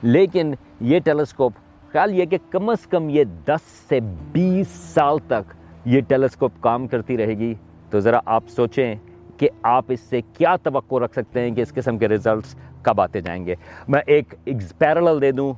لیکن 0.03 0.55
یہ 0.81 0.99
ٹیلیسکوپ 0.99 1.53
خیال 1.93 2.15
یہ 2.15 2.25
کہ 2.25 2.39
کم 2.51 2.69
از 2.69 2.87
کم 2.87 3.09
یہ 3.09 3.25
دس 3.25 3.87
سے 3.89 4.01
بیس 4.33 4.69
سال 4.69 5.19
تک 5.27 5.53
یہ 5.85 6.01
ٹیلیسکوپ 6.01 6.53
کام 6.61 6.87
کرتی 6.87 7.17
رہے 7.17 7.39
گی۔ 7.39 7.55
تو 7.91 8.01
ذرا 8.01 8.21
آپ 8.27 8.45
سوچیں 8.49 8.95
کہ 9.37 9.49
آپ 9.63 9.85
اس 9.89 10.01
سے 10.01 10.21
کیا 10.21 10.57
توقع 10.57 10.95
رکھ 11.05 11.13
سکتے 11.13 11.41
ہیں 11.41 11.51
کہ 11.51 11.61
اس 11.61 11.73
قسم 11.73 11.99
کے 11.99 12.09
ریزلٹس 12.09 12.55
کب 12.83 13.01
آتے 13.01 13.21
جائیں 13.21 13.47
گے۔ 13.47 13.55
میں 13.89 14.01
ایک 14.07 14.35
پیرلل 14.79 15.21
دے 15.21 15.33
دوں 15.33 15.53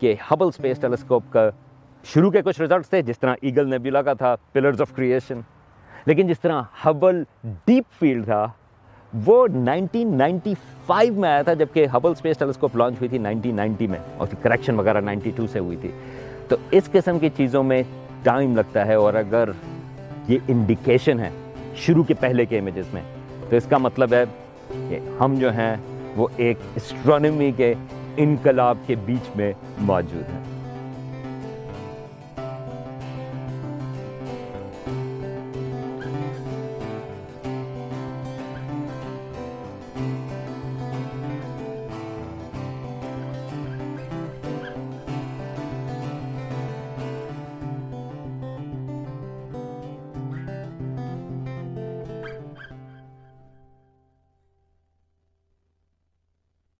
کہ 0.00 0.14
ہبل 0.30 0.50
سپیس 0.50 0.78
ٹیلیسکوپ 0.78 1.22
کا 1.30 1.50
شروع 2.04 2.30
کے 2.30 2.42
کچھ 2.42 2.60
ریزلٹس 2.60 2.90
تھے 2.90 3.02
جس 3.02 3.18
طرح 3.18 3.34
ایگل 3.42 3.70
نیبیولا 3.70 4.02
کا 4.02 4.12
تھا 4.12 4.34
پلرز 4.52 4.80
آف 4.80 4.94
کریشن 4.94 5.40
لیکن 6.06 6.26
جس 6.26 6.40
طرح 6.40 6.62
ہبل 6.86 7.22
ڈیپ 7.66 7.84
فیلڈ 7.98 8.24
تھا 8.24 8.46
وہ 9.12 9.46
نائنٹین 9.54 10.16
نائنٹی 10.18 10.54
فائیو 10.86 11.14
میں 11.14 11.30
آیا 11.30 11.42
تھا 11.42 11.54
جبکہ 11.54 11.86
ہبل 11.94 12.14
سپیس 12.14 12.38
ٹیلیسکوپ 12.38 12.76
لانچ 12.76 12.94
ہوئی 12.94 13.08
تھی 13.08 13.18
نائنٹین 13.18 13.56
نائنٹی 13.56 13.86
میں 13.86 13.98
اور 14.16 14.26
کریکشن 14.42 14.74
وغیرہ 14.74 15.00
نائنٹی 15.00 15.30
ٹو 15.36 15.46
سے 15.46 15.58
ہوئی 15.58 15.76
تھی۔ 15.76 15.90
تو 16.48 16.56
اس 16.70 16.90
قسم 16.92 17.18
کی 17.18 17.28
چیزوں 17.36 17.62
میں 17.62 17.82
ٹائم 18.22 18.56
لگتا 18.56 18.86
ہے 18.86 18.94
اور 18.94 19.14
اگر 19.14 19.48
یہ 20.30 20.38
انڈیکیشن 20.48 21.20
ہے 21.20 21.30
شروع 21.76 22.02
کے 22.02 22.14
پہلے 22.14 22.44
کے 22.44 22.58
امیجز 22.58 22.94
میں۔ 22.94 23.02
تو 23.48 23.56
اس 23.56 23.64
کا 23.64 23.78
مطلب 23.78 24.12
ہے 24.12 24.24
کہ 24.88 24.98
ہم 25.20 25.34
جو 25.34 25.52
ہیں 25.52 25.76
وہ 26.16 26.28
ایک 26.36 26.58
اسٹرانومی 26.76 27.52
کے 27.56 27.74
انقلاب 28.16 28.78
کے 28.86 28.94
بیچ 28.94 29.36
میں 29.36 29.52
موجود 29.78 30.22
ہیں۔ 30.22 30.49